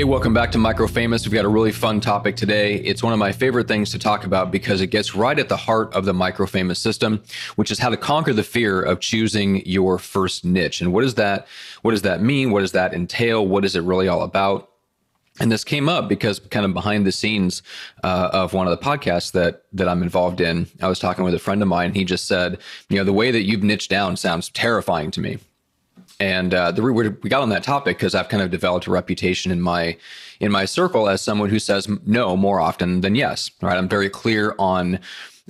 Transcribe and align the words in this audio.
Hey, 0.00 0.04
welcome 0.04 0.32
back 0.32 0.50
to 0.52 0.56
Micro 0.56 0.86
Famous. 0.86 1.26
We've 1.26 1.34
got 1.34 1.44
a 1.44 1.48
really 1.48 1.72
fun 1.72 2.00
topic 2.00 2.34
today. 2.34 2.76
It's 2.76 3.02
one 3.02 3.12
of 3.12 3.18
my 3.18 3.32
favorite 3.32 3.68
things 3.68 3.90
to 3.90 3.98
talk 3.98 4.24
about 4.24 4.50
because 4.50 4.80
it 4.80 4.86
gets 4.86 5.14
right 5.14 5.38
at 5.38 5.50
the 5.50 5.58
heart 5.58 5.92
of 5.92 6.06
the 6.06 6.14
Micro 6.14 6.46
Famous 6.46 6.78
system, 6.78 7.22
which 7.56 7.70
is 7.70 7.78
how 7.78 7.90
to 7.90 7.98
conquer 7.98 8.32
the 8.32 8.42
fear 8.42 8.80
of 8.80 9.00
choosing 9.00 9.62
your 9.66 9.98
first 9.98 10.42
niche. 10.42 10.80
And 10.80 10.94
what 10.94 11.02
does 11.02 11.16
that 11.16 11.46
what 11.82 11.90
does 11.90 12.00
that 12.00 12.22
mean? 12.22 12.50
What 12.50 12.60
does 12.60 12.72
that 12.72 12.94
entail? 12.94 13.46
What 13.46 13.62
is 13.62 13.76
it 13.76 13.82
really 13.82 14.08
all 14.08 14.22
about? 14.22 14.70
And 15.38 15.52
this 15.52 15.64
came 15.64 15.86
up 15.86 16.08
because 16.08 16.38
kind 16.38 16.64
of 16.64 16.72
behind 16.72 17.06
the 17.06 17.12
scenes 17.12 17.62
uh, 18.02 18.30
of 18.32 18.54
one 18.54 18.66
of 18.66 18.70
the 18.70 18.82
podcasts 18.82 19.32
that 19.32 19.64
that 19.74 19.86
I'm 19.86 20.02
involved 20.02 20.40
in, 20.40 20.66
I 20.80 20.88
was 20.88 20.98
talking 20.98 21.24
with 21.24 21.34
a 21.34 21.38
friend 21.38 21.60
of 21.60 21.68
mine. 21.68 21.92
He 21.92 22.06
just 22.06 22.26
said, 22.26 22.56
you 22.88 22.96
know, 22.96 23.04
the 23.04 23.12
way 23.12 23.30
that 23.32 23.42
you've 23.42 23.62
niched 23.62 23.90
down 23.90 24.16
sounds 24.16 24.48
terrifying 24.48 25.10
to 25.10 25.20
me. 25.20 25.40
And 26.20 26.52
uh, 26.52 26.70
the, 26.70 26.82
we 26.82 27.30
got 27.30 27.40
on 27.40 27.48
that 27.48 27.62
topic 27.64 27.96
because 27.96 28.14
I've 28.14 28.28
kind 28.28 28.42
of 28.42 28.50
developed 28.50 28.86
a 28.86 28.90
reputation 28.90 29.50
in 29.50 29.60
my 29.60 29.96
in 30.38 30.52
my 30.52 30.66
circle 30.66 31.08
as 31.08 31.22
someone 31.22 31.48
who 31.48 31.58
says 31.58 31.88
no 32.06 32.36
more 32.36 32.60
often 32.60 33.00
than 33.00 33.14
yes. 33.14 33.50
Right, 33.62 33.76
I'm 33.76 33.88
very 33.88 34.10
clear 34.10 34.54
on 34.58 35.00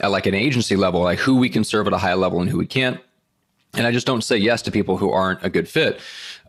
uh, 0.03 0.09
like 0.09 0.27
an 0.27 0.35
agency 0.35 0.77
level, 0.77 1.03
like 1.03 1.19
who 1.19 1.37
we 1.37 1.49
can 1.49 1.65
serve 1.65 1.89
at 1.89 1.93
a 1.93 1.99
high 1.99 2.15
level 2.15 2.41
and 2.41 2.49
who 2.49 2.57
we 2.57 2.67
can't. 2.67 3.01
And 3.75 3.87
I 3.87 3.93
just 3.93 4.07
don't 4.07 4.23
say 4.23 4.37
yes 4.37 4.63
to 4.63 4.71
people 4.71 4.97
who 4.97 5.11
aren't 5.11 5.45
a 5.45 5.51
good 5.51 5.69
fit. 5.69 6.01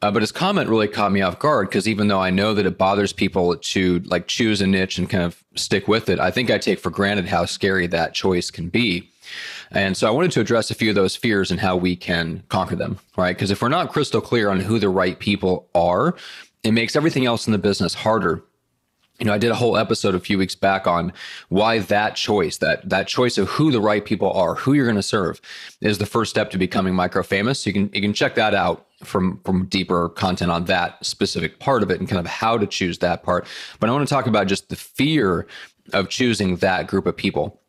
Uh, 0.02 0.10
but 0.10 0.24
his 0.24 0.32
comment 0.32 0.70
really 0.70 0.88
caught 0.88 1.12
me 1.12 1.22
off 1.22 1.38
guard 1.38 1.70
because 1.70 1.88
even 1.88 2.08
though 2.08 2.20
I 2.20 2.32
know 2.32 2.56
that 2.56 2.66
it 2.66 2.78
bothers 2.78 3.14
people 3.14 3.56
to 3.56 4.00
like 4.00 4.28
choose 4.28 4.62
a 4.62 4.68
niche 4.68 4.98
and 4.98 5.10
kind 5.10 5.24
of 5.24 5.44
stick 5.56 5.88
with 5.88 6.10
it, 6.10 6.20
I 6.20 6.32
think 6.32 6.50
I 6.50 6.58
take 6.58 6.80
for 6.80 6.90
granted 6.90 7.28
how 7.28 7.46
scary 7.46 7.86
that 7.88 8.16
choice 8.16 8.50
can 8.50 8.70
be. 8.70 9.11
And 9.72 9.96
so 9.96 10.08
I 10.08 10.12
wanted 10.12 10.32
to 10.32 10.42
address 10.42 10.72
a 10.72 10.76
few 10.76 10.90
of 10.90 10.96
those 10.96 11.16
fears 11.16 11.52
and 11.52 11.60
how 11.60 11.76
we 11.76 11.96
can 11.96 12.44
conquer 12.50 12.76
them, 12.76 13.00
right? 13.18 13.36
Because 13.36 13.52
if 13.52 13.62
we're 13.62 13.70
not 13.70 13.92
crystal 13.92 14.22
clear 14.22 14.50
on 14.50 14.60
who 14.60 14.80
the 14.80 14.90
right 14.90 15.18
people 15.20 15.70
are, 15.76 16.16
it 16.64 16.72
makes 16.72 16.96
everything 16.96 17.26
else 17.26 17.48
in 17.48 17.54
the 17.54 17.58
business 17.58 17.94
harder 17.94 18.44
you 19.22 19.28
know, 19.28 19.34
I 19.34 19.38
did 19.38 19.52
a 19.52 19.56
whole 19.56 19.78
episode 19.78 20.16
a 20.16 20.20
few 20.20 20.40
weeks 20.40 20.56
back 20.56 20.88
on 20.88 21.14
why 21.50 21.78
that 21.78 22.16
choice, 22.16 22.58
that 22.58 22.90
that 22.90 23.08
choice 23.08 23.38
of 23.38 23.48
who 23.50 23.72
the 23.72 23.80
right 23.80 24.04
people 24.04 24.32
are, 24.32 24.56
who 24.56 24.74
you're 24.74 24.88
going 24.88 24.96
to 24.96 25.04
serve, 25.04 25.40
is 25.80 26.00
the 26.00 26.08
first 26.08 26.32
step 26.32 26.50
to 26.52 26.58
becoming 26.58 26.96
micro 26.96 27.22
famous. 27.22 27.60
So 27.60 27.70
you 27.70 27.74
can 27.76 27.92
you 27.94 28.02
can 28.02 28.14
check 28.14 28.34
that 28.34 28.56
out 28.56 28.88
from 29.04 29.40
from 29.46 29.68
deeper 29.68 30.10
content 30.10 30.50
on 30.50 30.66
that 30.66 31.06
specific 31.06 31.60
part 31.60 31.84
of 31.84 31.92
it 31.92 32.00
and 32.00 32.10
kind 32.10 32.20
of 32.20 32.26
how 32.26 32.58
to 32.58 32.66
choose 32.66 32.98
that 32.98 33.22
part. 33.22 33.46
But 33.80 33.92
I 33.92 33.94
want 33.94 34.08
to 34.08 34.12
talk 34.12 34.26
about 34.26 34.48
just 34.48 34.70
the 34.70 34.76
fear 34.76 35.46
of 35.94 36.10
choosing 36.10 36.56
that 36.58 36.88
group 36.88 37.06
of 37.06 37.16
people. 37.16 37.61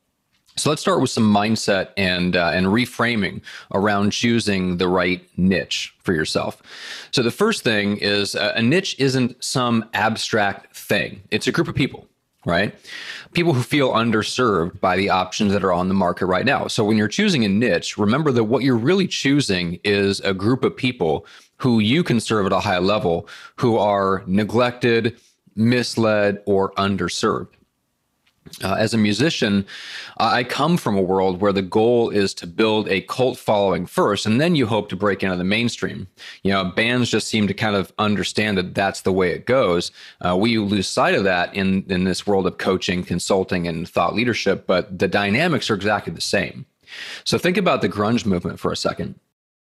So 0.56 0.68
let's 0.68 0.82
start 0.82 1.00
with 1.00 1.10
some 1.10 1.32
mindset 1.32 1.88
and 1.96 2.36
uh, 2.36 2.50
and 2.52 2.66
reframing 2.66 3.40
around 3.72 4.10
choosing 4.10 4.76
the 4.76 4.88
right 4.88 5.26
niche 5.38 5.94
for 6.00 6.12
yourself. 6.12 6.62
So 7.10 7.22
the 7.22 7.30
first 7.30 7.64
thing 7.64 7.96
is 7.98 8.34
uh, 8.34 8.52
a 8.54 8.62
niche 8.62 8.96
isn't 8.98 9.42
some 9.42 9.88
abstract 9.94 10.76
thing. 10.76 11.22
It's 11.30 11.46
a 11.46 11.52
group 11.52 11.68
of 11.68 11.74
people, 11.74 12.06
right? 12.44 12.74
People 13.32 13.54
who 13.54 13.62
feel 13.62 13.92
underserved 13.92 14.78
by 14.80 14.96
the 14.96 15.08
options 15.08 15.52
that 15.52 15.64
are 15.64 15.72
on 15.72 15.88
the 15.88 15.94
market 15.94 16.26
right 16.26 16.44
now. 16.44 16.66
So 16.66 16.84
when 16.84 16.98
you're 16.98 17.08
choosing 17.08 17.44
a 17.46 17.48
niche, 17.48 17.96
remember 17.96 18.30
that 18.32 18.44
what 18.44 18.62
you're 18.62 18.76
really 18.76 19.08
choosing 19.08 19.80
is 19.84 20.20
a 20.20 20.34
group 20.34 20.64
of 20.64 20.76
people 20.76 21.26
who 21.56 21.78
you 21.78 22.02
can 22.02 22.20
serve 22.20 22.44
at 22.44 22.52
a 22.52 22.60
high 22.60 22.78
level 22.78 23.26
who 23.56 23.78
are 23.78 24.22
neglected, 24.26 25.18
misled, 25.54 26.42
or 26.44 26.72
underserved. 26.72 27.48
Uh, 28.62 28.74
as 28.74 28.92
a 28.92 28.98
musician, 28.98 29.64
I 30.18 30.44
come 30.44 30.76
from 30.76 30.96
a 30.96 31.02
world 31.02 31.40
where 31.40 31.52
the 31.52 31.62
goal 31.62 32.10
is 32.10 32.34
to 32.34 32.46
build 32.46 32.88
a 32.88 33.00
cult 33.02 33.38
following 33.38 33.86
first, 33.86 34.26
and 34.26 34.40
then 34.40 34.54
you 34.54 34.66
hope 34.66 34.88
to 34.90 34.96
break 34.96 35.22
into 35.22 35.36
the 35.36 35.44
mainstream. 35.44 36.08
You 36.42 36.52
know, 36.52 36.64
bands 36.64 37.08
just 37.10 37.28
seem 37.28 37.46
to 37.46 37.54
kind 37.54 37.76
of 37.76 37.92
understand 37.98 38.58
that 38.58 38.74
that's 38.74 39.02
the 39.02 39.12
way 39.12 39.30
it 39.30 39.46
goes. 39.46 39.90
Uh, 40.20 40.36
we 40.36 40.58
lose 40.58 40.88
sight 40.88 41.14
of 41.14 41.24
that 41.24 41.54
in 41.54 41.84
in 41.88 42.04
this 42.04 42.26
world 42.26 42.46
of 42.46 42.58
coaching, 42.58 43.04
consulting, 43.04 43.66
and 43.66 43.88
thought 43.88 44.14
leadership, 44.14 44.66
but 44.66 44.98
the 44.98 45.08
dynamics 45.08 45.70
are 45.70 45.74
exactly 45.74 46.12
the 46.12 46.20
same. 46.20 46.66
So 47.24 47.38
think 47.38 47.56
about 47.56 47.80
the 47.80 47.88
grunge 47.88 48.26
movement 48.26 48.60
for 48.60 48.72
a 48.72 48.76
second. 48.76 49.18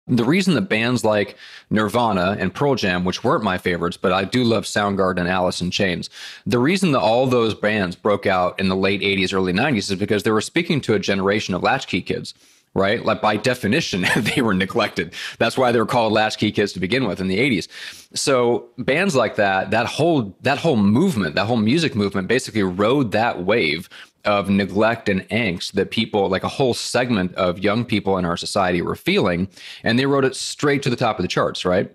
The 0.06 0.24
reason 0.24 0.54
that 0.54 0.62
bands 0.62 1.02
like 1.02 1.36
Nirvana 1.70 2.36
and 2.38 2.54
Pearl 2.54 2.74
Jam, 2.74 3.04
which 3.04 3.24
weren't 3.24 3.42
my 3.42 3.56
favorites, 3.56 3.96
but 3.96 4.12
I 4.12 4.24
do 4.24 4.44
love 4.44 4.64
Soundgarden 4.64 5.20
and 5.20 5.28
Alice 5.28 5.62
in 5.62 5.70
Chains, 5.70 6.10
the 6.44 6.58
reason 6.58 6.92
that 6.92 7.00
all 7.00 7.26
those 7.26 7.54
bands 7.54 7.96
broke 7.96 8.26
out 8.26 8.58
in 8.60 8.68
the 8.68 8.76
late 8.76 9.00
80s, 9.00 9.32
early 9.32 9.54
90s 9.54 9.90
is 9.90 9.94
because 9.94 10.22
they 10.22 10.30
were 10.30 10.42
speaking 10.42 10.82
to 10.82 10.94
a 10.94 10.98
generation 10.98 11.54
of 11.54 11.62
latchkey 11.62 12.02
kids 12.02 12.34
right? 12.74 13.04
Like 13.04 13.22
by 13.22 13.36
definition, 13.36 14.04
they 14.16 14.42
were 14.42 14.54
neglected. 14.54 15.14
That's 15.38 15.56
why 15.56 15.72
they 15.72 15.78
were 15.78 15.86
called 15.86 16.12
latchkey 16.12 16.52
kids 16.52 16.72
to 16.72 16.80
begin 16.80 17.06
with 17.06 17.20
in 17.20 17.28
the 17.28 17.38
80s. 17.38 17.68
So 18.14 18.68
bands 18.78 19.14
like 19.14 19.36
that, 19.36 19.70
that 19.70 19.86
whole 19.86 20.36
that 20.42 20.58
whole 20.58 20.76
movement, 20.76 21.36
that 21.36 21.46
whole 21.46 21.56
music 21.56 21.94
movement 21.94 22.28
basically 22.28 22.62
rode 22.62 23.12
that 23.12 23.44
wave 23.44 23.88
of 24.24 24.48
neglect 24.48 25.08
and 25.08 25.28
angst 25.28 25.72
that 25.72 25.90
people, 25.90 26.28
like 26.28 26.44
a 26.44 26.48
whole 26.48 26.74
segment 26.74 27.34
of 27.34 27.58
young 27.58 27.84
people 27.84 28.18
in 28.18 28.24
our 28.24 28.36
society, 28.36 28.82
were 28.82 28.96
feeling, 28.96 29.48
and 29.82 29.98
they 29.98 30.06
wrote 30.06 30.24
it 30.24 30.36
straight 30.36 30.82
to 30.82 30.90
the 30.90 30.96
top 30.96 31.18
of 31.18 31.22
the 31.22 31.28
charts, 31.28 31.64
right? 31.64 31.90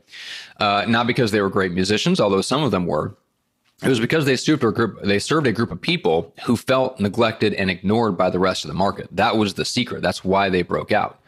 Uh, 0.60 0.86
not 0.88 1.08
because 1.08 1.32
they 1.32 1.42
were 1.42 1.50
great 1.50 1.72
musicians, 1.72 2.20
although 2.20 2.42
some 2.42 2.64
of 2.64 2.72
them 2.72 2.86
were. 2.86 3.16
It 3.82 3.88
was 3.88 4.00
because 4.00 4.26
they 4.26 4.36
served 4.36 4.64
a 4.64 4.72
group. 4.72 5.02
They 5.04 5.20
served 5.20 5.48
a 5.48 5.54
group 5.54 5.72
of 5.72 5.80
people 5.80 6.34
who 6.44 6.58
felt 6.58 7.00
neglected 7.00 7.54
and 7.54 7.70
ignored 7.70 8.18
by 8.18 8.30
the 8.30 8.40
rest 8.40 8.66
of 8.66 8.68
the 8.68 8.74
market. 8.74 9.08
That 9.12 9.38
was 9.38 9.54
the 9.54 9.64
secret. 9.64 10.02
That's 10.02 10.24
why 10.24 10.50
they 10.50 10.64
broke 10.64 10.92
out. 10.92 11.19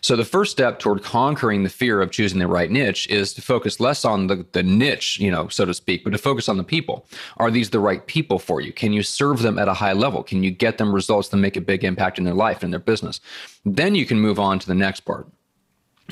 So 0.00 0.16
the 0.16 0.24
first 0.24 0.52
step 0.52 0.78
toward 0.78 1.02
conquering 1.02 1.62
the 1.62 1.70
fear 1.70 2.00
of 2.00 2.10
choosing 2.10 2.38
the 2.38 2.46
right 2.46 2.70
niche 2.70 3.08
is 3.08 3.32
to 3.34 3.42
focus 3.42 3.80
less 3.80 4.04
on 4.04 4.26
the, 4.26 4.46
the 4.52 4.62
niche, 4.62 5.18
you 5.18 5.30
know, 5.30 5.48
so 5.48 5.64
to 5.64 5.74
speak, 5.74 6.04
but 6.04 6.10
to 6.10 6.18
focus 6.18 6.48
on 6.48 6.56
the 6.56 6.64
people. 6.64 7.06
Are 7.36 7.50
these 7.50 7.70
the 7.70 7.80
right 7.80 8.06
people 8.06 8.38
for 8.38 8.60
you? 8.60 8.72
Can 8.72 8.92
you 8.92 9.02
serve 9.02 9.42
them 9.42 9.58
at 9.58 9.68
a 9.68 9.74
high 9.74 9.92
level? 9.92 10.22
Can 10.22 10.42
you 10.42 10.50
get 10.50 10.78
them 10.78 10.94
results 10.94 11.28
that 11.28 11.36
make 11.38 11.56
a 11.56 11.60
big 11.60 11.84
impact 11.84 12.18
in 12.18 12.24
their 12.24 12.34
life 12.34 12.62
and 12.62 12.72
their 12.72 12.80
business? 12.80 13.20
Then 13.64 13.94
you 13.94 14.06
can 14.06 14.20
move 14.20 14.38
on 14.38 14.58
to 14.58 14.66
the 14.66 14.74
next 14.74 15.00
part. 15.00 15.26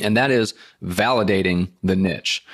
And 0.01 0.17
that 0.17 0.31
is 0.31 0.55
validating 0.83 1.69
the 1.83 1.97
niche. 1.97 2.45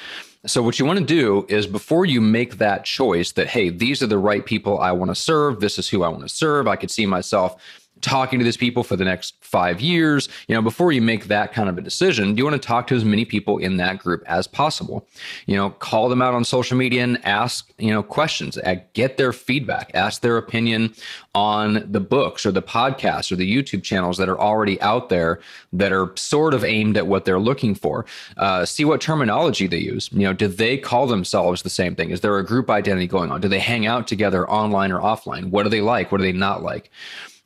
So, 0.47 0.63
what 0.63 0.79
you 0.79 0.87
want 0.87 1.01
to 1.01 1.05
do 1.05 1.47
is 1.49 1.67
before 1.67 2.07
you 2.07 2.21
make 2.21 2.59
that 2.59 2.85
choice 2.85 3.33
that, 3.33 3.49
hey, 3.49 3.71
these 3.71 4.03
are 4.03 4.07
the 4.07 4.19
right 4.19 4.45
people 4.47 4.79
I 4.79 4.93
want 4.93 5.11
to 5.11 5.15
serve, 5.15 5.61
this 5.61 5.79
is 5.79 5.89
who 5.89 6.05
I 6.05 6.09
want 6.09 6.23
to 6.23 6.29
serve, 6.29 6.69
I 6.69 6.77
could 6.77 6.91
see 6.91 7.07
myself 7.07 7.61
talking 8.00 8.38
to 8.38 8.44
these 8.44 8.56
people 8.56 8.82
for 8.82 8.97
the 8.97 9.04
next 9.04 9.34
five 9.41 9.81
years 9.81 10.28
you 10.47 10.54
know 10.54 10.62
before 10.62 10.92
you 10.92 11.03
make 11.03 11.26
that 11.26 11.53
kind 11.53 11.69
of 11.69 11.78
a 11.78 11.81
decision 11.81 12.36
you 12.36 12.44
want 12.44 12.60
to 12.60 12.66
talk 12.66 12.86
to 12.86 12.94
as 12.94 13.04
many 13.04 13.25
people 13.25 13.59
in 13.59 13.76
that 13.76 13.98
group 13.98 14.22
as 14.26 14.47
possible? 14.47 15.06
You 15.47 15.56
know 15.56 15.70
call 15.70 16.09
them 16.09 16.22
out 16.22 16.34
on 16.34 16.44
social 16.44 16.76
media 16.76 17.03
and 17.03 17.25
ask 17.25 17.70
you 17.78 17.91
know 17.91 18.03
questions 18.03 18.59
get 18.92 19.16
their 19.16 19.32
feedback 19.32 19.91
ask 19.94 20.22
their 20.22 20.36
opinion 20.36 20.94
on 21.34 21.84
the 21.91 22.00
books 22.00 22.44
or 22.44 22.53
the 22.53 22.62
podcasts 22.62 23.31
or 23.31 23.36
the 23.36 23.50
youtube 23.50 23.82
channels 23.82 24.16
that 24.19 24.28
are 24.28 24.38
already 24.38 24.80
out 24.80 25.09
there 25.09 25.41
that 25.72 25.92
are 25.92 26.12
sort 26.16 26.54
of 26.54 26.65
aimed 26.65 26.97
at 26.97 27.06
what 27.06 27.25
they're 27.25 27.41
looking 27.41 27.75
for. 27.75 28.04
Uh, 28.36 28.65
see 28.65 28.84
what 28.84 29.00
terminology 29.00 29.66
they 29.66 29.78
use. 29.78 30.10
You 30.12 30.20
know 30.20 30.32
do 30.32 30.48
they 30.48 30.76
call 30.76 31.06
themselves 31.06 31.62
the 31.62 31.70
same 31.70 31.94
thing? 31.94 32.10
Is 32.10 32.20
there 32.20 32.36
a 32.38 32.44
group 32.44 32.70
identity 32.70 33.06
going 33.06 33.30
on? 33.30 33.41
Do 33.41 33.48
they 33.48 33.59
hang 33.59 33.86
out 33.86 34.06
together 34.06 34.48
online 34.48 34.92
or 34.92 35.00
offline? 35.00 35.50
What 35.50 35.62
do 35.65 35.69
they 35.69 35.80
like? 35.80 36.12
What 36.12 36.19
do 36.19 36.25
they 36.25 36.32
not 36.32 36.62
like 36.62 36.91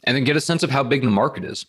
and 0.04 0.16
then 0.16 0.24
get 0.24 0.36
a 0.36 0.40
sense 0.40 0.62
of 0.62 0.70
how 0.70 0.82
big 0.82 1.02
the 1.02 1.10
market 1.10 1.44
is. 1.44 1.66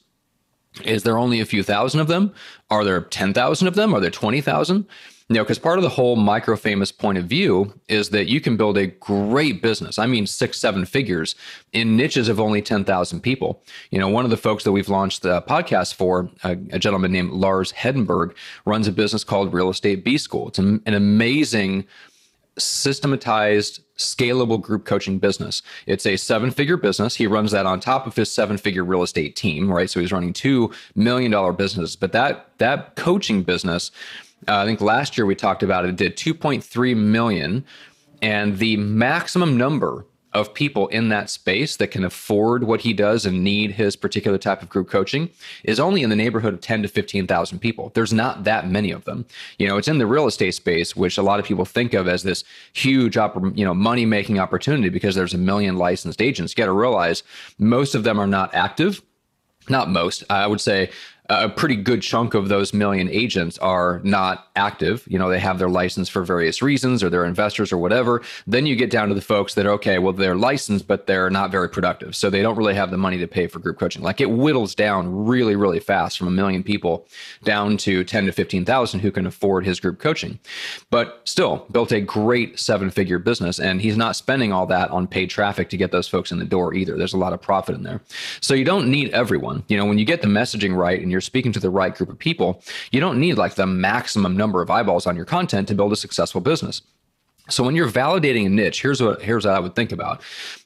Is 0.83 1.03
there 1.03 1.17
only 1.17 1.39
a 1.39 1.45
few 1.45 1.63
thousand 1.63 1.99
of 1.99 2.07
them? 2.07 2.33
Are 2.69 2.83
there 2.83 3.01
10,000 3.01 3.67
of 3.67 3.75
them? 3.75 3.93
Are 3.93 3.99
there 3.99 4.09
20,000? 4.09 4.87
You 5.29 5.35
know, 5.35 5.43
because 5.43 5.59
part 5.59 5.77
of 5.77 5.83
the 5.83 5.89
whole 5.89 6.15
micro 6.15 6.57
famous 6.57 6.91
point 6.91 7.17
of 7.17 7.25
view 7.25 7.73
is 7.87 8.09
that 8.09 8.27
you 8.27 8.41
can 8.41 8.57
build 8.57 8.77
a 8.77 8.87
great 8.87 9.61
business. 9.61 9.97
I 9.97 10.05
mean, 10.05 10.27
six, 10.27 10.59
seven 10.59 10.85
figures 10.85 11.35
in 11.71 11.95
niches 11.95 12.27
of 12.27 12.39
only 12.39 12.61
10,000 12.61 13.21
people. 13.21 13.63
You 13.89 13.99
know, 13.99 14.09
one 14.09 14.25
of 14.25 14.31
the 14.31 14.37
folks 14.37 14.63
that 14.63 14.73
we've 14.73 14.89
launched 14.89 15.21
the 15.21 15.41
podcast 15.43 15.93
for, 15.93 16.29
a, 16.43 16.51
a 16.71 16.79
gentleman 16.79 17.11
named 17.11 17.31
Lars 17.31 17.71
Hedenborg, 17.71 18.35
runs 18.65 18.87
a 18.87 18.91
business 18.91 19.23
called 19.23 19.53
Real 19.53 19.69
Estate 19.69 20.03
B 20.03 20.17
School. 20.17 20.49
It's 20.49 20.59
an, 20.59 20.81
an 20.85 20.93
amazing 20.93 21.85
systematized, 22.57 23.81
scalable 23.97 24.61
group 24.61 24.85
coaching 24.85 25.19
business. 25.19 25.61
It's 25.85 26.05
a 26.05 26.17
seven 26.17 26.51
figure 26.51 26.77
business. 26.77 27.15
He 27.15 27.27
runs 27.27 27.51
that 27.51 27.65
on 27.65 27.79
top 27.79 28.07
of 28.07 28.15
his 28.15 28.31
seven 28.31 28.57
figure 28.57 28.83
real 28.83 29.03
estate 29.03 29.35
team, 29.35 29.71
right? 29.71 29.89
So 29.89 29.99
he's 29.99 30.11
running 30.11 30.33
two 30.33 30.71
million 30.95 31.31
dollar 31.31 31.53
business. 31.53 31.95
But 31.95 32.11
that 32.13 32.49
that 32.57 32.95
coaching 32.95 33.43
business, 33.43 33.91
uh, 34.47 34.57
I 34.57 34.65
think 34.65 34.81
last 34.81 35.17
year 35.17 35.25
we 35.25 35.35
talked 35.35 35.63
about 35.63 35.85
it, 35.85 35.95
did 35.95 36.17
2.3 36.17 36.97
million. 36.97 37.65
And 38.21 38.57
the 38.57 38.77
maximum 38.77 39.57
number 39.57 40.05
of 40.33 40.53
people 40.53 40.87
in 40.87 41.09
that 41.09 41.29
space 41.29 41.75
that 41.75 41.87
can 41.87 42.03
afford 42.03 42.63
what 42.63 42.81
he 42.81 42.93
does 42.93 43.25
and 43.25 43.43
need 43.43 43.71
his 43.71 43.95
particular 43.95 44.37
type 44.37 44.61
of 44.61 44.69
group 44.69 44.89
coaching 44.89 45.29
is 45.63 45.79
only 45.79 46.01
in 46.01 46.09
the 46.09 46.15
neighborhood 46.15 46.53
of 46.53 46.61
10 46.61 46.81
to 46.81 46.87
15,000 46.87 47.59
people. 47.59 47.91
There's 47.93 48.13
not 48.13 48.43
that 48.43 48.69
many 48.69 48.91
of 48.91 49.05
them. 49.05 49.25
You 49.59 49.67
know, 49.67 49.77
it's 49.77 49.87
in 49.87 49.99
the 49.99 50.07
real 50.07 50.25
estate 50.25 50.55
space, 50.55 50.95
which 50.95 51.17
a 51.17 51.23
lot 51.23 51.39
of 51.39 51.45
people 51.45 51.65
think 51.65 51.93
of 51.93 52.07
as 52.07 52.23
this 52.23 52.43
huge, 52.73 53.15
you 53.15 53.65
know, 53.65 53.73
money 53.73 54.05
making 54.05 54.39
opportunity 54.39 54.89
because 54.89 55.15
there's 55.15 55.35
a 55.35 55.37
million 55.37 55.77
licensed 55.77 56.21
agents. 56.21 56.53
You 56.53 56.63
got 56.63 56.65
to 56.65 56.73
realize 56.73 57.23
most 57.59 57.93
of 57.93 58.03
them 58.03 58.19
are 58.19 58.27
not 58.27 58.53
active 58.55 59.01
not 59.69 59.89
most 59.89 60.23
i 60.29 60.45
would 60.45 60.59
say 60.59 60.89
a 61.29 61.47
pretty 61.47 61.77
good 61.77 62.01
chunk 62.01 62.33
of 62.33 62.49
those 62.49 62.73
million 62.73 63.09
agents 63.09 63.57
are 63.59 64.01
not 64.03 64.49
active. 64.57 65.05
You 65.07 65.17
know, 65.17 65.29
they 65.29 65.39
have 65.39 65.57
their 65.57 65.69
license 65.69 66.09
for 66.09 66.23
various 66.23 66.61
reasons 66.61 67.01
or 67.01 67.09
they're 67.09 67.23
investors 67.23 67.71
or 67.71 67.77
whatever. 67.77 68.21
Then 68.45 68.65
you 68.65 68.75
get 68.75 68.89
down 68.89 69.07
to 69.07 69.15
the 69.15 69.21
folks 69.21 69.53
that, 69.53 69.65
okay, 69.65 69.99
well, 69.99 70.11
they're 70.11 70.35
licensed, 70.35 70.85
but 70.85 71.07
they're 71.07 71.29
not 71.29 71.49
very 71.49 71.69
productive. 71.69 72.13
So 72.15 72.29
they 72.29 72.41
don't 72.41 72.57
really 72.57 72.73
have 72.73 72.91
the 72.91 72.97
money 72.97 73.17
to 73.19 73.27
pay 73.27 73.47
for 73.47 73.59
group 73.59 73.79
coaching. 73.79 74.01
Like 74.01 74.19
it 74.19 74.29
whittles 74.29 74.75
down 74.75 75.25
really, 75.25 75.55
really 75.55 75.79
fast 75.79 76.17
from 76.17 76.27
a 76.27 76.31
million 76.31 76.61
people 76.61 77.07
down 77.43 77.77
to 77.77 78.03
10 78.03 78.25
to 78.25 78.31
15,000 78.33 78.99
who 78.99 79.11
can 79.11 79.25
afford 79.25 79.65
his 79.65 79.79
group 79.79 79.99
coaching. 79.99 80.39
But 80.89 81.21
still 81.23 81.65
built 81.71 81.93
a 81.93 82.01
great 82.01 82.59
seven 82.59 82.89
figure 82.89 83.17
business. 83.17 83.59
And 83.59 83.81
he's 83.81 83.97
not 83.97 84.17
spending 84.17 84.51
all 84.51 84.65
that 84.67 84.91
on 84.91 85.07
paid 85.07 85.29
traffic 85.29 85.69
to 85.69 85.77
get 85.77 85.91
those 85.91 86.07
folks 86.09 86.33
in 86.33 86.39
the 86.39 86.45
door 86.45 86.73
either. 86.73 86.97
There's 86.97 87.13
a 87.13 87.17
lot 87.17 87.31
of 87.31 87.41
profit 87.41 87.75
in 87.75 87.83
there. 87.83 88.01
So 88.41 88.53
you 88.53 88.65
don't 88.65 88.89
need 88.89 89.09
everyone. 89.11 89.63
You 89.69 89.77
know, 89.77 89.85
when 89.85 89.97
you 89.97 90.05
get 90.05 90.21
the 90.21 90.27
messaging 90.27 90.75
right 90.75 91.01
and 91.01 91.13
you're 91.13 91.21
speaking 91.23 91.51
to 91.53 91.59
the 91.59 91.69
right 91.69 91.95
group 91.95 92.09
of 92.09 92.19
people, 92.19 92.63
you 92.91 92.99
don't 92.99 93.19
need 93.19 93.37
like 93.37 93.55
the 93.55 93.67
maximum 93.67 94.37
number 94.37 94.61
of 94.61 94.69
eyeballs 94.69 95.07
on 95.07 95.15
your 95.15 95.25
content 95.25 95.67
to 95.69 95.75
build 95.75 95.93
a 95.93 95.97
successful 95.97 96.41
business. 96.41 96.81
So 97.49 97.63
when 97.63 97.75
you're 97.75 97.89
validating 97.89 98.45
a 98.45 98.49
niche, 98.49 98.81
here's 98.81 99.01
what 99.01 99.21
here's 99.21 99.45
what 99.45 99.55
I 99.55 99.59
would 99.59 99.75
think 99.75 99.91
about. 99.91 100.21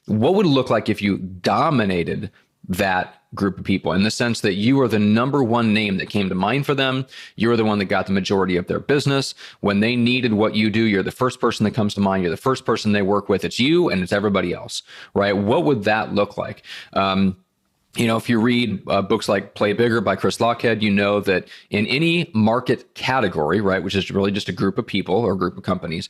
What 0.06 0.34
would 0.34 0.46
it 0.46 0.50
look 0.50 0.70
like 0.70 0.88
if 0.88 1.02
you 1.02 1.18
dominated 1.18 2.30
that 2.68 3.18
group 3.34 3.58
of 3.58 3.64
people 3.64 3.92
in 3.92 4.04
the 4.04 4.10
sense 4.10 4.40
that 4.40 4.54
you 4.54 4.80
are 4.80 4.88
the 4.88 4.98
number 4.98 5.42
one 5.42 5.74
name 5.74 5.98
that 5.98 6.08
came 6.08 6.28
to 6.28 6.34
mind 6.34 6.64
for 6.64 6.74
them. 6.74 7.06
You're 7.36 7.56
the 7.56 7.64
one 7.64 7.78
that 7.78 7.86
got 7.86 8.06
the 8.06 8.12
majority 8.12 8.56
of 8.56 8.66
their 8.66 8.80
business. 8.80 9.34
When 9.60 9.80
they 9.80 9.96
needed 9.96 10.32
what 10.32 10.54
you 10.54 10.70
do, 10.70 10.82
you're 10.82 11.02
the 11.02 11.10
first 11.10 11.40
person 11.40 11.64
that 11.64 11.72
comes 11.72 11.94
to 11.94 12.00
mind. 12.00 12.22
You're 12.22 12.30
the 12.30 12.36
first 12.36 12.64
person 12.64 12.92
they 12.92 13.02
work 13.02 13.28
with. 13.28 13.44
It's 13.44 13.60
you 13.60 13.90
and 13.90 14.02
it's 14.02 14.12
everybody 14.12 14.52
else, 14.52 14.82
right? 15.14 15.36
What 15.36 15.64
would 15.64 15.84
that 15.84 16.14
look 16.14 16.38
like? 16.38 16.62
Um, 16.94 17.36
you 17.98 18.06
know, 18.06 18.16
if 18.16 18.28
you 18.28 18.40
read 18.40 18.80
uh, 18.88 19.02
books 19.02 19.28
like 19.28 19.54
Play 19.54 19.72
Bigger 19.72 20.00
by 20.00 20.14
Chris 20.14 20.38
Lochhead, 20.38 20.82
you 20.82 20.90
know 20.90 21.20
that 21.20 21.48
in 21.70 21.84
any 21.88 22.30
market 22.32 22.94
category, 22.94 23.60
right, 23.60 23.82
which 23.82 23.96
is 23.96 24.10
really 24.10 24.30
just 24.30 24.48
a 24.48 24.52
group 24.52 24.78
of 24.78 24.86
people 24.86 25.16
or 25.16 25.34
group 25.34 25.56
of 25.56 25.64
companies, 25.64 26.08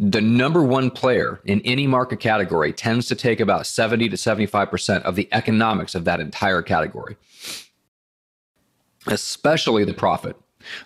the 0.00 0.22
number 0.22 0.62
one 0.62 0.90
player 0.90 1.40
in 1.44 1.60
any 1.60 1.86
market 1.86 2.20
category 2.20 2.72
tends 2.72 3.06
to 3.06 3.14
take 3.14 3.38
about 3.38 3.66
70 3.66 4.08
to 4.08 4.16
75% 4.16 5.02
of 5.02 5.14
the 5.14 5.28
economics 5.30 5.94
of 5.94 6.04
that 6.06 6.20
entire 6.20 6.62
category, 6.62 7.16
especially 9.06 9.84
the 9.84 9.94
profit. 9.94 10.36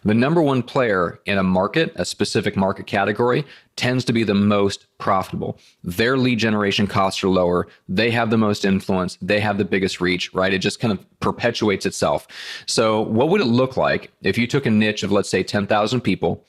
The 0.04 0.14
number 0.14 0.42
one 0.42 0.62
player 0.62 1.20
in 1.26 1.38
a 1.38 1.42
market, 1.42 1.92
a 1.96 2.04
specific 2.04 2.56
market 2.56 2.86
category, 2.86 3.44
tends 3.76 4.04
to 4.04 4.12
be 4.12 4.24
the 4.24 4.34
most 4.34 4.86
profitable. 4.98 5.58
Their 5.84 6.16
lead 6.16 6.38
generation 6.38 6.86
costs 6.86 7.22
are 7.22 7.28
lower. 7.28 7.68
They 7.88 8.10
have 8.10 8.30
the 8.30 8.38
most 8.38 8.64
influence. 8.64 9.16
They 9.22 9.40
have 9.40 9.56
the 9.56 9.64
biggest 9.64 10.00
reach, 10.00 10.32
right? 10.34 10.52
It 10.52 10.58
just 10.58 10.80
kind 10.80 10.92
of 10.92 11.20
perpetuates 11.20 11.86
itself. 11.86 12.26
So, 12.66 13.02
what 13.02 13.28
would 13.28 13.40
it 13.40 13.46
look 13.46 13.76
like 13.76 14.10
if 14.22 14.36
you 14.36 14.46
took 14.46 14.66
a 14.66 14.70
niche 14.70 15.02
of, 15.02 15.12
let's 15.12 15.28
say, 15.28 15.42
10,000 15.42 16.00
people, 16.00 16.44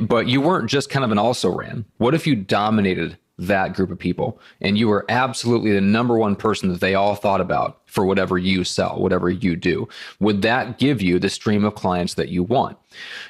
but 0.00 0.28
you 0.28 0.40
weren't 0.40 0.68
just 0.68 0.90
kind 0.90 1.04
of 1.04 1.10
an 1.10 1.18
also 1.18 1.50
ran? 1.50 1.86
What 1.96 2.14
if 2.14 2.26
you 2.26 2.36
dominated 2.36 3.16
that 3.38 3.74
group 3.74 3.90
of 3.90 3.98
people. 3.98 4.40
And 4.60 4.78
you 4.78 4.90
are 4.92 5.04
absolutely 5.08 5.72
the 5.72 5.80
number 5.80 6.16
one 6.16 6.36
person 6.36 6.70
that 6.70 6.80
they 6.80 6.94
all 6.94 7.14
thought 7.14 7.40
about 7.40 7.80
for 7.86 8.04
whatever 8.04 8.38
you 8.38 8.64
sell, 8.64 8.98
whatever 8.98 9.30
you 9.30 9.56
do, 9.56 9.88
would 10.20 10.42
that 10.42 10.78
give 10.78 11.02
you 11.02 11.18
the 11.18 11.28
stream 11.28 11.64
of 11.64 11.74
clients 11.74 12.14
that 12.14 12.28
you 12.28 12.42
want? 12.42 12.78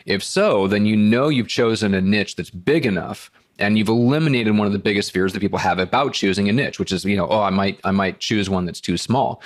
If 0.04 0.22
so, 0.22 0.68
then 0.68 0.86
you 0.86 0.96
know 0.96 1.28
you've 1.28 1.48
chosen 1.48 1.94
a 1.94 2.00
niche 2.00 2.36
that's 2.36 2.50
big 2.50 2.86
enough 2.86 3.30
and 3.58 3.78
you've 3.78 3.88
eliminated 3.88 4.56
one 4.56 4.66
of 4.66 4.72
the 4.72 4.78
biggest 4.78 5.12
fears 5.12 5.32
that 5.32 5.40
people 5.40 5.58
have 5.58 5.78
about 5.78 6.12
choosing 6.12 6.48
a 6.48 6.52
niche 6.52 6.78
which 6.78 6.92
is 6.92 7.04
you 7.04 7.16
know 7.16 7.26
oh 7.28 7.40
i 7.40 7.50
might 7.50 7.80
i 7.84 7.90
might 7.90 8.20
choose 8.20 8.50
one 8.50 8.66
that's 8.66 8.80
too 8.80 8.96
small. 8.96 9.40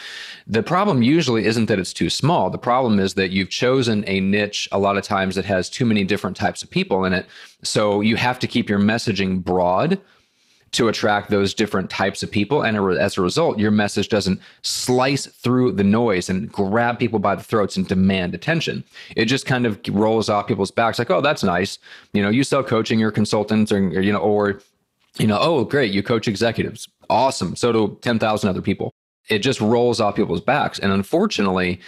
The 0.46 0.62
problem 0.62 1.02
usually 1.02 1.44
isn't 1.44 1.66
that 1.66 1.78
it's 1.78 1.92
too 1.92 2.10
small. 2.10 2.50
The 2.50 2.58
problem 2.58 2.98
is 2.98 3.14
that 3.14 3.30
you've 3.30 3.50
chosen 3.50 4.04
a 4.06 4.20
niche 4.20 4.68
a 4.72 4.78
lot 4.78 4.96
of 4.96 5.04
times 5.04 5.36
that 5.36 5.44
has 5.44 5.70
too 5.70 5.84
many 5.84 6.04
different 6.04 6.36
types 6.36 6.62
of 6.62 6.70
people 6.70 7.04
in 7.04 7.12
it. 7.12 7.26
So 7.62 8.00
you 8.00 8.16
have 8.16 8.38
to 8.40 8.46
keep 8.46 8.68
your 8.68 8.80
messaging 8.80 9.44
broad 9.44 10.00
to 10.72 10.88
attract 10.88 11.30
those 11.30 11.52
different 11.52 11.90
types 11.90 12.22
of 12.22 12.30
people. 12.30 12.62
And 12.62 12.76
as 12.98 13.18
a 13.18 13.22
result, 13.22 13.58
your 13.58 13.72
message 13.72 14.08
doesn't 14.08 14.40
slice 14.62 15.26
through 15.26 15.72
the 15.72 15.82
noise 15.82 16.30
and 16.30 16.50
grab 16.50 16.98
people 16.98 17.18
by 17.18 17.34
the 17.34 17.42
throats 17.42 17.76
and 17.76 17.88
demand 17.88 18.34
attention. 18.34 18.84
It 19.16 19.24
just 19.24 19.46
kind 19.46 19.66
of 19.66 19.80
rolls 19.90 20.28
off 20.28 20.46
people's 20.46 20.70
backs 20.70 20.98
like, 20.98 21.10
oh, 21.10 21.20
that's 21.20 21.42
nice. 21.42 21.78
You 22.12 22.22
know, 22.22 22.30
you 22.30 22.44
sell 22.44 22.62
coaching, 22.62 23.00
you're 23.00 23.10
consultants, 23.10 23.72
or, 23.72 23.80
you 23.80 24.12
know, 24.12 24.20
or, 24.20 24.60
you 25.18 25.26
know, 25.26 25.38
oh, 25.40 25.64
great, 25.64 25.92
you 25.92 26.04
coach 26.04 26.28
executives. 26.28 26.88
Awesome. 27.08 27.56
So 27.56 27.72
do 27.72 27.98
10,000 28.02 28.48
other 28.48 28.62
people. 28.62 28.92
It 29.28 29.40
just 29.40 29.60
rolls 29.60 30.00
off 30.00 30.14
people's 30.14 30.40
backs. 30.40 30.78
And 30.78 30.92
unfortunately, 30.92 31.80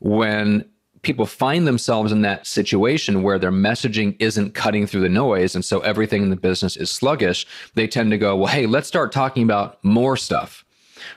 when 0.00 0.64
people 1.04 1.26
find 1.26 1.66
themselves 1.66 2.10
in 2.12 2.22
that 2.22 2.46
situation 2.46 3.22
where 3.22 3.38
their 3.38 3.52
messaging 3.52 4.16
isn't 4.18 4.54
cutting 4.54 4.86
through 4.86 5.02
the 5.02 5.08
noise 5.08 5.54
and 5.54 5.64
so 5.64 5.80
everything 5.80 6.22
in 6.22 6.30
the 6.30 6.36
business 6.36 6.76
is 6.76 6.90
sluggish 6.90 7.46
they 7.74 7.86
tend 7.86 8.10
to 8.10 8.18
go 8.18 8.36
well 8.36 8.48
hey 8.48 8.66
let's 8.66 8.88
start 8.88 9.12
talking 9.12 9.42
about 9.42 9.82
more 9.84 10.16
stuff 10.16 10.63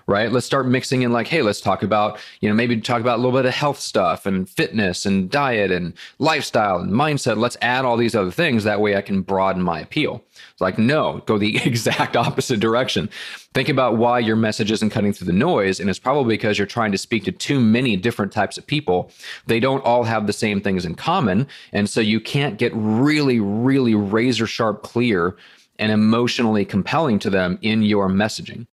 right? 0.06 0.32
Let's 0.32 0.46
start 0.46 0.68
mixing 0.68 1.02
in 1.02 1.12
like, 1.12 1.28
hey, 1.28 1.42
let's 1.42 1.62
talk 1.62 1.84
about, 1.84 2.20
you 2.42 2.50
know, 2.50 2.56
maybe 2.56 2.80
talk 2.80 3.02
about 3.02 3.18
a 3.18 3.22
little 3.22 3.38
bit 3.38 3.46
of 3.46 3.54
health 3.54 3.80
stuff 3.80 4.26
and 4.26 4.50
fitness 4.50 5.06
and 5.06 5.30
diet 5.30 5.72
and 5.72 5.94
lifestyle 6.20 6.80
and 6.80 6.92
mindset. 6.92 7.38
Let's 7.38 7.58
add 7.62 7.86
all 7.86 7.98
these 7.98 8.16
other 8.16 8.32
things. 8.32 8.64
That 8.64 8.82
way 8.82 8.96
I 8.96 9.02
can 9.02 9.22
broaden 9.22 9.62
my 9.62 9.80
appeal. 9.80 10.24
It's 10.52 10.62
like, 10.62 10.78
no, 10.78 11.22
go 11.26 11.38
the 11.38 11.58
exact 11.66 12.16
opposite 12.16 12.60
direction. 12.60 13.10
Think 13.54 13.70
about 13.70 13.98
why 13.98 14.20
your 14.20 14.36
message 14.36 14.72
isn't 14.72 14.92
cutting 14.92 15.14
through 15.14 15.28
the 15.28 15.34
noise. 15.34 15.80
And 15.80 15.90
it's 15.90 16.00
probably 16.00 16.36
because 16.38 16.58
you're 16.58 16.68
trying 16.68 16.92
to 16.92 16.98
speak 16.98 17.24
to 17.26 17.32
too 17.32 17.60
many 17.60 17.96
different 17.96 18.32
types 18.32 18.58
of 18.58 18.68
people. 18.68 19.12
They 19.48 19.60
don't 19.60 19.84
all 19.84 20.04
have 20.04 20.28
the 20.28 20.34
same 20.34 20.62
things 20.62 20.86
in 20.86 20.96
common. 20.96 21.48
And 21.74 21.90
so 21.90 22.02
you 22.02 22.20
can't 22.20 22.58
get 22.58 22.72
really, 22.76 23.40
really 23.40 23.96
razor 23.96 24.48
sharp 24.48 24.84
clear 24.84 25.36
and 25.80 25.92
emotionally 25.92 26.66
compelling 26.66 27.20
to 27.20 27.30
them 27.30 27.58
in 27.62 27.84
your 27.84 28.10
messaging. 28.10 28.68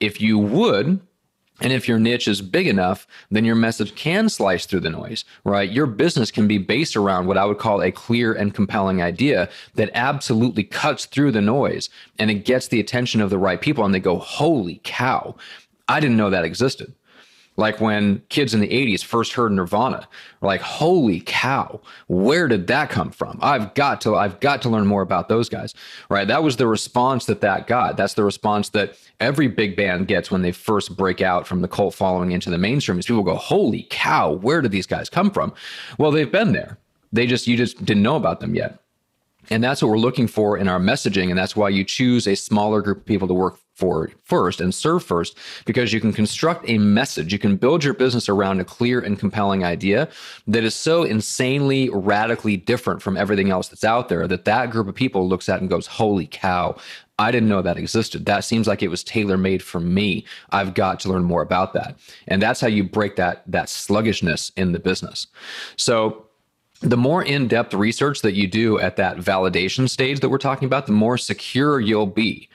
If 0.00 0.20
you 0.20 0.38
would, 0.38 1.00
and 1.60 1.72
if 1.72 1.86
your 1.86 1.98
niche 1.98 2.26
is 2.26 2.40
big 2.40 2.66
enough, 2.66 3.06
then 3.30 3.44
your 3.44 3.54
message 3.54 3.94
can 3.94 4.28
slice 4.28 4.64
through 4.64 4.80
the 4.80 4.90
noise, 4.90 5.24
right? 5.44 5.70
Your 5.70 5.86
business 5.86 6.30
can 6.30 6.48
be 6.48 6.58
based 6.58 6.96
around 6.96 7.26
what 7.26 7.36
I 7.36 7.44
would 7.44 7.58
call 7.58 7.82
a 7.82 7.92
clear 7.92 8.32
and 8.32 8.54
compelling 8.54 9.02
idea 9.02 9.48
that 9.74 9.90
absolutely 9.92 10.64
cuts 10.64 11.04
through 11.04 11.32
the 11.32 11.42
noise 11.42 11.90
and 12.18 12.30
it 12.30 12.46
gets 12.46 12.68
the 12.68 12.80
attention 12.80 13.20
of 13.20 13.30
the 13.30 13.38
right 13.38 13.60
people. 13.60 13.84
And 13.84 13.94
they 13.94 14.00
go, 14.00 14.18
Holy 14.18 14.80
cow, 14.84 15.36
I 15.86 16.00
didn't 16.00 16.16
know 16.16 16.30
that 16.30 16.44
existed 16.44 16.94
like 17.60 17.80
when 17.80 18.20
kids 18.28 18.54
in 18.54 18.60
the 18.60 18.68
80s 18.68 19.04
first 19.04 19.34
heard 19.34 19.52
nirvana 19.52 20.08
like 20.40 20.60
holy 20.60 21.22
cow 21.24 21.80
where 22.08 22.48
did 22.48 22.66
that 22.66 22.90
come 22.90 23.10
from? 23.10 23.38
I've 23.40 23.74
got 23.74 24.00
to 24.02 24.16
i've 24.16 24.40
got 24.40 24.62
to 24.62 24.68
learn 24.68 24.86
more 24.86 25.02
about 25.02 25.28
those 25.28 25.48
guys 25.48 25.74
right? 26.08 26.26
That 26.26 26.42
was 26.42 26.56
the 26.56 26.66
response 26.66 27.26
that 27.26 27.40
that 27.42 27.66
got. 27.66 27.96
That's 27.96 28.14
the 28.14 28.24
response 28.24 28.70
that 28.70 28.96
every 29.20 29.48
big 29.48 29.76
band 29.76 30.08
gets 30.08 30.30
when 30.30 30.42
they 30.42 30.52
first 30.52 30.96
break 30.96 31.20
out 31.20 31.46
from 31.46 31.62
the 31.62 31.68
cult 31.68 31.94
following 31.94 32.32
into 32.32 32.50
the 32.50 32.58
mainstream 32.58 32.98
is 32.98 33.06
people 33.06 33.22
go 33.22 33.36
holy 33.36 33.86
cow 33.90 34.32
where 34.32 34.60
did 34.60 34.72
these 34.72 34.86
guys 34.86 35.08
come 35.08 35.30
from? 35.30 35.52
Well 35.98 36.10
they've 36.10 36.30
been 36.30 36.52
there. 36.52 36.78
They 37.12 37.26
just 37.26 37.46
you 37.46 37.56
just 37.56 37.84
didn't 37.84 38.02
know 38.02 38.16
about 38.16 38.40
them 38.40 38.54
yet 38.54 38.79
and 39.50 39.62
that's 39.62 39.82
what 39.82 39.88
we're 39.88 39.98
looking 39.98 40.26
for 40.26 40.56
in 40.56 40.68
our 40.68 40.78
messaging. 40.78 41.28
And 41.28 41.38
that's 41.38 41.56
why 41.56 41.68
you 41.68 41.84
choose 41.84 42.26
a 42.26 42.34
smaller 42.34 42.80
group 42.80 42.98
of 42.98 43.06
people 43.06 43.28
to 43.28 43.34
work 43.34 43.58
for 43.74 44.10
first 44.24 44.60
and 44.60 44.74
serve 44.74 45.02
first, 45.02 45.36
because 45.64 45.92
you 45.92 46.00
can 46.00 46.12
construct 46.12 46.68
a 46.68 46.76
message. 46.76 47.32
You 47.32 47.38
can 47.38 47.56
build 47.56 47.82
your 47.82 47.94
business 47.94 48.28
around 48.28 48.60
a 48.60 48.64
clear 48.64 49.00
and 49.00 49.18
compelling 49.18 49.64
idea 49.64 50.08
that 50.46 50.64
is 50.64 50.74
so 50.74 51.02
insanely 51.02 51.88
radically 51.88 52.58
different 52.58 53.00
from 53.00 53.16
everything 53.16 53.50
else 53.50 53.68
that's 53.68 53.82
out 53.82 54.10
there 54.10 54.28
that 54.28 54.44
that 54.44 54.70
group 54.70 54.86
of 54.86 54.94
people 54.94 55.26
looks 55.26 55.48
at 55.48 55.60
and 55.60 55.70
goes, 55.70 55.86
holy 55.86 56.26
cow, 56.26 56.76
I 57.18 57.30
didn't 57.30 57.48
know 57.48 57.62
that 57.62 57.78
existed. 57.78 58.26
That 58.26 58.44
seems 58.44 58.66
like 58.66 58.82
it 58.82 58.88
was 58.88 59.02
tailor 59.02 59.36
made 59.36 59.62
for 59.62 59.80
me. 59.80 60.24
I've 60.50 60.74
got 60.74 61.00
to 61.00 61.08
learn 61.08 61.24
more 61.24 61.42
about 61.42 61.72
that. 61.72 61.98
And 62.28 62.40
that's 62.40 62.60
how 62.60 62.68
you 62.68 62.84
break 62.84 63.16
that 63.16 63.42
that 63.46 63.68
sluggishness 63.68 64.52
in 64.56 64.72
the 64.72 64.78
business. 64.78 65.26
So 65.76 66.26
the 66.80 66.96
more 66.96 67.22
in-depth 67.22 67.74
research 67.74 68.22
that 68.22 68.34
you 68.34 68.46
do 68.46 68.78
at 68.78 68.96
that 68.96 69.18
validation 69.18 69.88
stage 69.88 70.20
that 70.20 70.28
we're 70.28 70.38
talking 70.38 70.66
about, 70.66 70.86
the 70.86 70.92
more 70.92 71.18
secure 71.18 71.78
you'll 71.78 72.06
be 72.06 72.48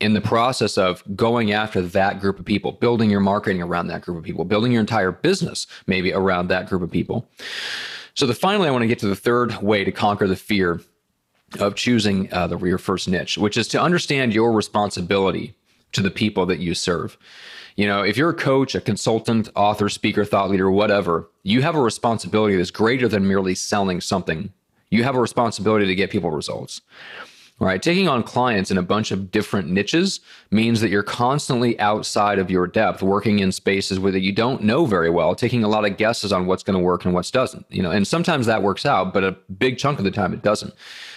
in 0.00 0.14
the 0.14 0.20
process 0.20 0.78
of 0.78 1.02
going 1.16 1.52
after 1.52 1.82
that 1.82 2.20
group 2.20 2.38
of 2.38 2.44
people, 2.44 2.72
building 2.72 3.10
your 3.10 3.20
marketing 3.20 3.62
around 3.62 3.88
that 3.88 4.02
group 4.02 4.18
of 4.18 4.24
people, 4.24 4.44
building 4.44 4.72
your 4.72 4.80
entire 4.80 5.12
business 5.12 5.66
maybe 5.86 6.12
around 6.12 6.48
that 6.48 6.68
group 6.68 6.82
of 6.82 6.90
people. 6.90 7.28
So, 8.14 8.26
the 8.26 8.34
finally, 8.34 8.68
I 8.68 8.72
want 8.72 8.82
to 8.82 8.88
get 8.88 8.98
to 9.00 9.08
the 9.08 9.16
third 9.16 9.62
way 9.62 9.84
to 9.84 9.92
conquer 9.92 10.26
the 10.26 10.36
fear 10.36 10.80
of 11.58 11.74
choosing 11.74 12.32
uh, 12.32 12.46
the 12.46 12.58
your 12.58 12.78
first 12.78 13.08
niche, 13.08 13.38
which 13.38 13.56
is 13.56 13.68
to 13.68 13.80
understand 13.80 14.34
your 14.34 14.52
responsibility 14.52 15.54
to 15.92 16.02
the 16.02 16.10
people 16.10 16.46
that 16.46 16.58
you 16.58 16.74
serve. 16.74 17.16
You 17.76 17.86
know, 17.86 18.02
if 18.02 18.16
you're 18.16 18.30
a 18.30 18.34
coach, 18.34 18.74
a 18.74 18.80
consultant, 18.80 19.48
author, 19.56 19.88
speaker, 19.88 20.24
thought 20.24 20.50
leader, 20.50 20.70
whatever, 20.70 21.30
you 21.42 21.62
have 21.62 21.74
a 21.74 21.80
responsibility 21.80 22.56
that's 22.56 22.70
greater 22.70 23.08
than 23.08 23.26
merely 23.26 23.54
selling 23.54 24.00
something. 24.00 24.52
You 24.90 25.04
have 25.04 25.16
a 25.16 25.20
responsibility 25.20 25.86
to 25.86 25.94
get 25.94 26.10
people 26.10 26.30
results. 26.30 26.82
Right? 27.60 27.80
Taking 27.80 28.08
on 28.08 28.22
clients 28.22 28.70
in 28.70 28.78
a 28.78 28.82
bunch 28.82 29.10
of 29.10 29.30
different 29.30 29.68
niches 29.68 30.20
means 30.50 30.80
that 30.80 30.90
you're 30.90 31.02
constantly 31.02 31.78
outside 31.78 32.38
of 32.38 32.50
your 32.50 32.66
depth, 32.66 33.02
working 33.02 33.38
in 33.38 33.52
spaces 33.52 33.98
where 33.98 34.16
you 34.16 34.32
don't 34.32 34.62
know 34.62 34.84
very 34.84 35.10
well, 35.10 35.34
taking 35.34 35.62
a 35.62 35.68
lot 35.68 35.84
of 35.84 35.96
guesses 35.96 36.32
on 36.32 36.46
what's 36.46 36.62
going 36.62 36.78
to 36.78 36.84
work 36.84 37.04
and 37.04 37.14
what 37.14 37.30
doesn't. 37.32 37.64
You 37.70 37.82
know, 37.82 37.90
and 37.90 38.06
sometimes 38.06 38.46
that 38.46 38.62
works 38.62 38.84
out, 38.84 39.14
but 39.14 39.24
a 39.24 39.32
big 39.58 39.78
chunk 39.78 39.98
of 39.98 40.04
the 40.04 40.10
time 40.10 40.32
it 40.32 40.42
doesn't. 40.42 40.74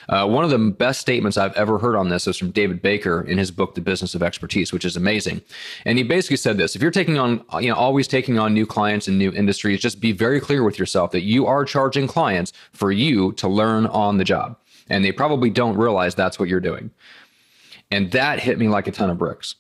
Uh, 0.08 0.28
one 0.28 0.44
of 0.44 0.52
the 0.52 0.60
best 0.60 1.02
statements 1.02 1.36
I've 1.36 1.56
ever 1.56 1.80
heard 1.80 1.96
on 1.96 2.10
this 2.10 2.28
is 2.28 2.38
from 2.38 2.52
David 2.52 2.82
Baker 2.82 3.22
in 3.22 3.40
his 3.40 3.50
book, 3.50 3.74
The 3.74 3.82
Business 3.82 4.14
of 4.14 4.22
Expertise, 4.22 4.72
which 4.72 4.86
is 4.86 4.96
amazing. 4.96 5.42
And 5.84 5.98
he 5.98 6.04
basically 6.04 6.38
said 6.38 6.58
this: 6.58 6.76
if 6.76 6.82
you're 6.82 6.92
taking 6.92 7.18
on, 7.18 7.44
you 7.60 7.70
know, 7.70 7.76
always 7.76 8.08
taking 8.08 8.38
on 8.38 8.54
new 8.54 8.68
clients 8.68 9.08
and 9.08 9.18
new 9.18 9.32
industries, 9.32 9.82
just 9.82 10.00
be 10.00 10.12
very 10.12 10.40
clear 10.40 10.64
with 10.64 10.78
yourself 10.78 11.10
that 11.12 11.22
you 11.22 11.48
are 11.48 11.66
charging 11.66 12.06
clients 12.08 12.54
for 12.72 12.92
you 12.92 13.32
to 13.34 13.48
learn 13.48 13.88
on 13.88 14.18
the 14.18 14.24
job 14.24 14.58
and 14.90 15.04
they 15.04 15.12
probably 15.12 15.50
don't 15.50 15.78
realize 15.78 16.16
that's 16.16 16.40
what 16.40 16.50
you're 16.50 16.60
doing. 16.60 16.92
And 17.92 18.12
that 18.12 18.40
hit 18.40 18.58
me 18.58 18.68
like 18.68 18.88
a 18.88 18.92
ton 18.92 19.10
of 19.10 19.18
bricks, 19.18 19.56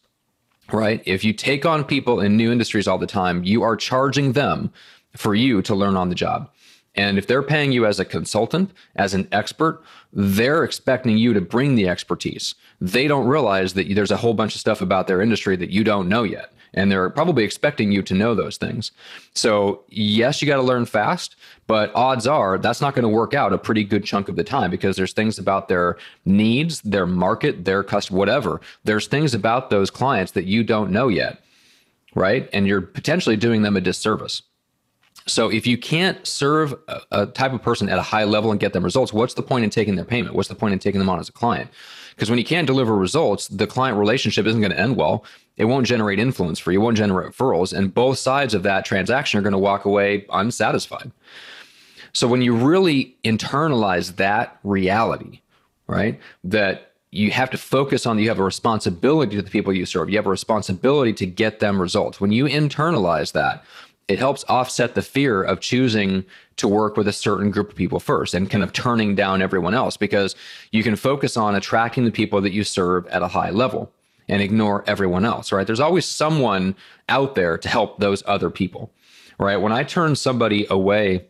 right? 0.72 1.02
If 1.06 1.24
you 1.24 1.34
take 1.34 1.66
on 1.66 1.84
people 1.84 2.20
in 2.20 2.38
new 2.38 2.52
industries 2.52 2.88
all 2.88 2.98
the 2.98 3.08
time, 3.08 3.44
you 3.44 3.64
are 3.64 3.76
charging 3.76 4.34
them 4.34 4.72
for 5.16 5.36
you 5.36 5.62
to 5.62 5.76
learn 5.76 5.96
on 5.96 6.10
the 6.10 6.16
job. 6.16 6.50
And 6.96 7.18
if 7.18 7.28
they're 7.28 7.44
paying 7.44 7.72
you 7.72 7.86
as 7.86 8.00
a 8.00 8.06
consultant, 8.06 8.72
as 8.96 9.14
an 9.14 9.28
expert, 9.32 9.84
they're 10.14 10.64
expecting 10.64 11.18
you 11.18 11.34
to 11.34 11.42
bring 11.42 11.76
the 11.76 11.90
expertise. 11.90 12.56
They 12.80 13.08
don't 13.08 13.28
realize 13.28 13.74
that 13.74 13.94
there's 13.94 14.12
a 14.12 14.18
whole 14.18 14.34
bunch 14.34 14.56
of 14.56 14.62
stuff 14.62 14.82
about 14.82 15.08
their 15.08 15.22
industry 15.22 15.56
that 15.58 15.72
you 15.72 15.84
don't 15.84 16.08
know 16.08 16.24
yet 16.24 16.54
and 16.76 16.92
they're 16.92 17.10
probably 17.10 17.44
expecting 17.44 17.92
you 17.92 18.04
to 18.04 18.14
know 18.14 18.36
those 18.36 18.58
things. 18.58 18.92
So, 19.34 19.84
yes, 19.90 20.42
you 20.42 20.48
got 20.48 20.58
to 20.58 20.62
learn 20.62 20.86
fast, 20.86 21.36
but 21.66 21.92
odds 21.96 22.28
are 22.28 22.60
that's 22.60 22.82
not 22.82 22.94
going 22.94 23.04
to 23.04 23.10
work 23.10 23.34
out 23.34 23.54
a 23.54 23.58
pretty 23.58 23.84
good 23.84 24.04
chunk 24.04 24.30
of 24.30 24.36
the 24.36 24.44
time 24.44 24.70
because 24.70 24.96
there's 24.96 25.14
things 25.14 25.40
about 25.40 25.68
their 25.68 25.98
needs, 26.26 26.82
their 26.82 27.08
market, 27.08 27.66
their 27.66 27.82
customer, 27.82 28.20
whatever. 28.20 28.62
There's 28.84 29.08
things 29.08 29.34
about 29.34 29.70
those 29.72 29.90
clients 29.90 30.34
that 30.34 30.46
you 30.46 30.64
don't 30.64 30.92
know 30.92 31.08
yet, 31.08 31.42
right? 32.14 32.48
And 32.54 32.68
you're 32.68 32.82
potentially 32.82 33.38
doing 33.38 33.64
them 33.64 33.76
a 33.76 33.82
disservice. 33.82 34.44
So 35.28 35.50
if 35.50 35.66
you 35.66 35.78
can't 35.78 36.26
serve 36.26 36.76
a, 36.88 37.02
a, 37.12 37.26
type 37.26 37.52
of 37.52 37.62
person 37.62 37.90
at 37.90 37.98
a 37.98 38.04
high 38.04 38.26
level 38.26 38.52
and 38.52 38.60
get 38.60 38.74
them 38.74 38.84
results, 38.84 39.12
what's 39.12 39.34
the 39.34 39.42
point 39.42 39.64
in 39.64 39.72
taking 39.72 39.96
their 39.96 40.06
payment? 40.06 40.36
What's 40.36 40.50
the 40.50 40.56
point 40.56 40.74
in 40.74 40.80
taking 40.80 41.00
them 41.00 41.10
on 41.10 41.20
as 41.20 41.30
a 41.30 41.32
client? 41.32 41.70
Because 42.16 42.30
when 42.30 42.38
you 42.38 42.46
can't 42.46 42.68
deliver 42.68 42.96
results, 42.96 43.48
the 43.48 43.68
client 43.68 43.98
relationship 43.98 44.46
isn't 44.46 44.62
going 44.62 44.72
to 44.72 44.80
end 44.80 44.96
well. 44.96 45.26
It 45.58 45.66
won't 45.66 45.88
generate 45.88 46.20
influence 46.20 46.60
for 46.60 46.72
you, 46.72 46.80
it 46.80 46.84
won't 46.84 46.98
generate 46.98 47.32
referrals. 47.32 47.74
And 47.74 47.94
both 47.94 48.20
sides 48.20 48.54
of 48.54 48.64
that 48.64 48.86
transaction 48.86 49.40
are 49.40 49.44
going 49.44 49.54
to 49.54 49.58
walk 49.58 49.86
away 49.86 50.26
unsatisfied. 50.32 51.12
So 52.14 52.28
when 52.28 52.42
you 52.42 52.56
really 52.56 53.18
internalize 53.24 54.16
that 54.18 54.60
reality, 54.64 55.42
right, 55.88 56.20
that 56.44 56.94
you 57.12 57.32
have 57.32 57.50
to 57.50 57.58
focus 57.58 58.06
on 58.06 58.20
you 58.20 58.30
have 58.30 58.40
a 58.40 58.44
responsibility 58.44 59.36
to 59.38 59.42
the 59.42 59.50
people 59.50 59.74
you 59.74 59.86
serve. 59.86 60.10
You 60.10 60.18
have 60.18 60.26
a 60.26 60.30
responsibility 60.30 61.14
to 61.14 61.26
get 61.26 61.60
them 61.60 61.82
results. 61.82 62.22
When 62.22 62.32
you 62.32 62.46
internalize 62.46 63.32
that, 63.34 63.64
it 64.08 64.20
helps 64.20 64.46
offset 64.48 64.96
the 64.96 65.02
fear 65.02 65.42
of 65.42 65.60
choosing 65.60 66.26
to 66.58 66.68
work 66.68 66.96
with 66.96 67.08
a 67.08 67.14
certain 67.14 67.52
group 67.52 67.70
of 67.72 67.76
people 67.76 68.00
first 68.00 68.34
and 68.34 68.50
kind 68.50 68.64
of 68.64 68.72
turning 68.72 69.16
down 69.16 69.42
everyone 69.42 69.74
else 69.74 69.98
because 69.98 70.36
you 70.72 70.84
can 70.84 70.96
focus 70.96 71.36
on 71.36 71.56
attracting 71.56 72.06
the 72.06 72.12
people 72.12 72.40
that 72.42 72.54
you 72.54 72.64
serve 72.64 73.08
at 73.08 73.22
a 73.22 73.28
high 73.28 73.50
level 73.50 73.92
and 74.28 74.42
ignore 74.42 74.84
everyone 74.88 75.26
else, 75.26 75.52
right? 75.52 75.68
There's 75.68 75.80
always 75.80 76.06
someone 76.06 76.76
out 77.10 77.36
there 77.36 77.58
to 77.58 77.70
help 77.70 78.00
those 78.00 78.24
other 78.26 78.50
people, 78.50 78.92
right? 79.40 79.58
When 79.58 79.72
I 79.72 79.84
turn 79.84 80.16
somebody 80.16 80.66
away 80.70 81.26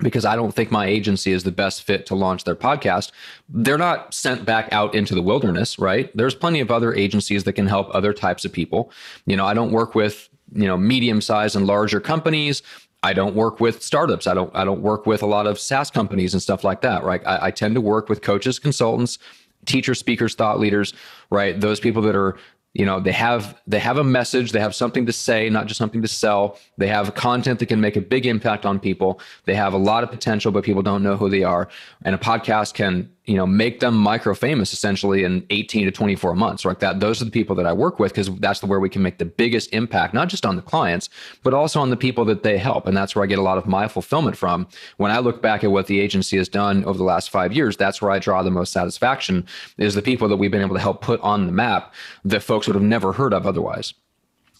because 0.00 0.24
I 0.24 0.34
don't 0.34 0.52
think 0.52 0.72
my 0.72 0.86
agency 0.86 1.30
is 1.30 1.44
the 1.44 1.52
best 1.52 1.84
fit 1.84 2.06
to 2.06 2.16
launch 2.16 2.44
their 2.44 2.56
podcast, 2.56 3.12
they're 3.48 3.78
not 3.78 4.12
sent 4.12 4.44
back 4.44 4.68
out 4.72 4.94
into 4.94 5.14
the 5.14 5.22
wilderness, 5.22 5.78
right? 5.78 6.10
There's 6.16 6.34
plenty 6.34 6.58
of 6.60 6.70
other 6.70 6.92
agencies 6.94 7.44
that 7.44 7.52
can 7.52 7.68
help 7.68 7.94
other 7.94 8.12
types 8.12 8.44
of 8.44 8.52
people. 8.52 8.90
You 9.26 9.36
know, 9.36 9.46
I 9.46 9.54
don't 9.54 9.70
work 9.70 9.94
with 9.94 10.28
you 10.52 10.66
know 10.66 10.76
medium 10.76 11.20
sized 11.20 11.56
and 11.56 11.66
larger 11.66 12.00
companies 12.00 12.62
I 13.04 13.12
don't 13.12 13.34
work 13.34 13.60
with 13.60 13.82
startups. 13.82 14.26
I 14.26 14.32
don't 14.32 14.50
I 14.54 14.64
don't 14.64 14.80
work 14.80 15.04
with 15.04 15.22
a 15.22 15.26
lot 15.26 15.46
of 15.46 15.58
SaaS 15.58 15.90
companies 15.90 16.32
and 16.32 16.42
stuff 16.42 16.64
like 16.64 16.80
that, 16.80 17.04
right? 17.04 17.20
I, 17.26 17.46
I, 17.48 17.50
tend 17.50 17.74
to 17.74 17.82
work 17.82 18.08
with 18.08 18.22
coaches, 18.22 18.58
consultants, 18.58 19.18
teachers, 19.66 19.98
speakers, 19.98 20.34
thought 20.34 20.58
leaders, 20.58 20.94
right? 21.28 21.60
Those 21.60 21.80
people 21.80 22.00
that 22.00 22.16
are 22.16 22.38
you 22.72 22.86
know 22.86 23.00
they 23.00 23.12
have 23.12 23.60
they 23.66 23.78
have 23.78 23.98
a 23.98 24.04
message 24.04 24.52
they 24.52 24.58
have 24.58 24.74
something 24.74 25.06
to 25.06 25.12
say 25.12 25.48
not 25.48 25.66
just 25.66 25.78
something 25.78 26.02
to 26.02 26.08
sell 26.08 26.58
they 26.76 26.88
have 26.88 27.14
content 27.14 27.60
that 27.60 27.66
can 27.66 27.80
make 27.80 27.94
a 27.94 28.00
big 28.00 28.26
impact 28.26 28.66
on 28.66 28.80
people 28.80 29.20
they 29.44 29.54
have 29.54 29.72
a 29.72 29.78
lot 29.78 30.02
of 30.02 30.10
potential 30.10 30.50
but 30.50 30.64
people 30.64 30.82
don't 30.82 31.02
know 31.02 31.16
who 31.16 31.30
they 31.30 31.44
are 31.44 31.68
and 32.04 32.16
a 32.16 32.18
podcast 32.18 32.74
can 32.74 33.08
you 33.26 33.36
know 33.36 33.46
make 33.46 33.80
them 33.80 33.94
micro 33.94 34.34
famous 34.34 34.72
essentially 34.72 35.24
in 35.24 35.44
18 35.50 35.86
to 35.86 35.90
24 35.90 36.34
months 36.34 36.64
like 36.64 36.80
that 36.80 37.00
those 37.00 37.22
are 37.22 37.24
the 37.24 37.30
people 37.30 37.56
that 37.56 37.66
i 37.66 37.72
work 37.72 37.98
with 37.98 38.12
because 38.12 38.28
that's 38.36 38.60
the 38.60 38.66
where 38.66 38.80
we 38.80 38.88
can 38.88 39.02
make 39.02 39.18
the 39.18 39.24
biggest 39.24 39.72
impact 39.72 40.12
not 40.12 40.28
just 40.28 40.44
on 40.44 40.56
the 40.56 40.62
clients 40.62 41.08
but 41.42 41.54
also 41.54 41.80
on 41.80 41.90
the 41.90 41.96
people 41.96 42.24
that 42.24 42.42
they 42.42 42.58
help. 42.58 42.86
And 42.86 42.96
that's 42.96 43.14
where 43.14 43.22
i 43.22 43.26
get 43.26 43.38
a 43.38 43.42
lot 43.42 43.58
of 43.58 43.66
my 43.66 43.88
fulfillment 43.88 44.36
from. 44.36 44.66
When 44.96 45.10
i 45.10 45.18
look 45.18 45.40
back 45.42 45.64
at 45.64 45.70
what 45.70 45.86
the 45.86 46.00
agency 46.00 46.36
has 46.36 46.48
done 46.48 46.84
over 46.84 46.98
the 46.98 47.04
last 47.04 47.30
five 47.30 47.52
years 47.52 47.76
that's 47.76 48.02
where 48.02 48.10
i 48.10 48.18
draw 48.18 48.42
the 48.42 48.50
most 48.50 48.72
satisfaction 48.72 49.46
is 49.78 49.94
the 49.94 50.02
people 50.02 50.28
that 50.28 50.36
we've 50.36 50.50
been 50.50 50.62
able 50.62 50.74
to 50.74 50.80
help 50.80 51.00
put 51.00 51.20
on 51.20 51.46
the 51.46 51.52
map 51.52 51.94
that 52.24 52.42
folks 52.42 52.66
would 52.66 52.74
have 52.74 52.82
never 52.82 53.12
heard 53.12 53.32
of 53.32 53.46
otherwise 53.46 53.94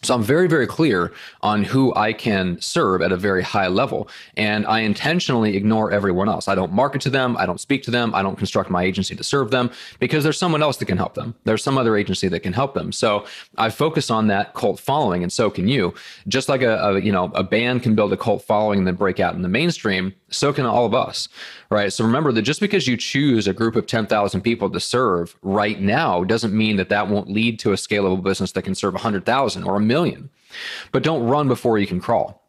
so 0.05 0.15
I'm 0.15 0.23
very, 0.23 0.49
very 0.49 0.67
clear 0.67 1.13
on 1.43 1.65
who 1.65 1.95
I 1.95 2.13
can 2.13 2.61
serve 2.61 3.03
at 3.03 3.13
a 3.13 3.17
very 3.17 3.43
high 3.43 3.69
level. 3.69 4.09
And 4.37 4.67
I 4.67 4.81
intentionally 4.81 5.57
ignore 5.57 5.91
everyone 5.91 6.29
else. 6.29 6.49
I 6.49 6.55
don't 6.55 6.73
market 6.73 7.01
to 7.03 7.11
them. 7.11 7.37
I 7.37 7.47
don't 7.47 7.61
speak 7.61 7.83
to 7.85 7.91
them. 7.91 8.15
I 8.15 8.23
don't 8.23 8.37
construct 8.37 8.71
my 8.71 8.83
agency 8.83 9.15
to 9.17 9.25
serve 9.25 9.51
them 9.51 9.71
because 9.99 10.25
there's 10.25 10.39
someone 10.39 10.63
else 10.63 10.77
that 10.79 10.87
can 10.87 10.99
help 10.99 11.15
them. 11.15 11.35
There's 11.45 11.63
some 11.63 11.79
other 11.79 11.97
agency 11.97 12.29
that 12.29 12.41
can 12.41 12.53
help 12.53 12.75
them. 12.75 12.93
So 12.93 13.27
I 13.59 13.71
focus 13.71 14.11
on 14.11 14.27
that 14.29 14.55
cult 14.55 14.81
following, 14.81 15.23
and 15.23 15.33
so 15.33 15.51
can 15.51 15.69
you. 15.69 15.95
Just 16.29 16.49
like 16.49 16.63
a, 16.63 16.77
a 16.77 17.01
you 17.01 17.13
know 17.13 17.31
a 17.35 17.43
band 17.43 17.83
can 17.83 17.95
build 17.95 18.13
a 18.13 18.17
cult 18.17 18.43
following 18.43 18.79
and 18.79 18.87
then 18.87 18.95
break 18.95 19.21
out 19.21 19.35
in 19.35 19.43
the 19.43 19.49
mainstream, 19.49 20.15
so 20.35 20.53
can 20.53 20.67
all 20.67 20.87
of 20.87 20.95
us, 20.95 21.29
right? 21.71 21.93
So 21.93 22.05
remember 22.05 22.33
that 22.33 22.43
just 22.43 22.61
because 22.61 22.87
you 22.87 22.97
choose 22.97 23.47
a 23.47 23.53
group 23.53 23.77
of 23.77 23.87
10,000 23.87 24.41
people 24.41 24.71
to 24.71 24.81
serve 24.81 25.37
right 25.43 25.81
now 25.81 26.25
doesn't 26.25 26.53
mean 26.53 26.77
that 26.77 26.89
that 26.89 27.09
won't 27.09 27.31
lead 27.31 27.59
to 27.61 27.73
a 27.73 27.77
scalable 27.77 28.23
business 28.23 28.53
that 28.53 28.63
can 28.63 28.75
serve 28.75 28.95
100,000 28.95 29.65
or 29.65 29.77
a 29.77 29.81
million. 29.81 30.31
But 30.93 31.03
don't 31.03 31.25
run 31.27 31.49
before 31.49 31.79
you 31.79 31.87
can 31.87 32.01
crawl. 32.01 32.45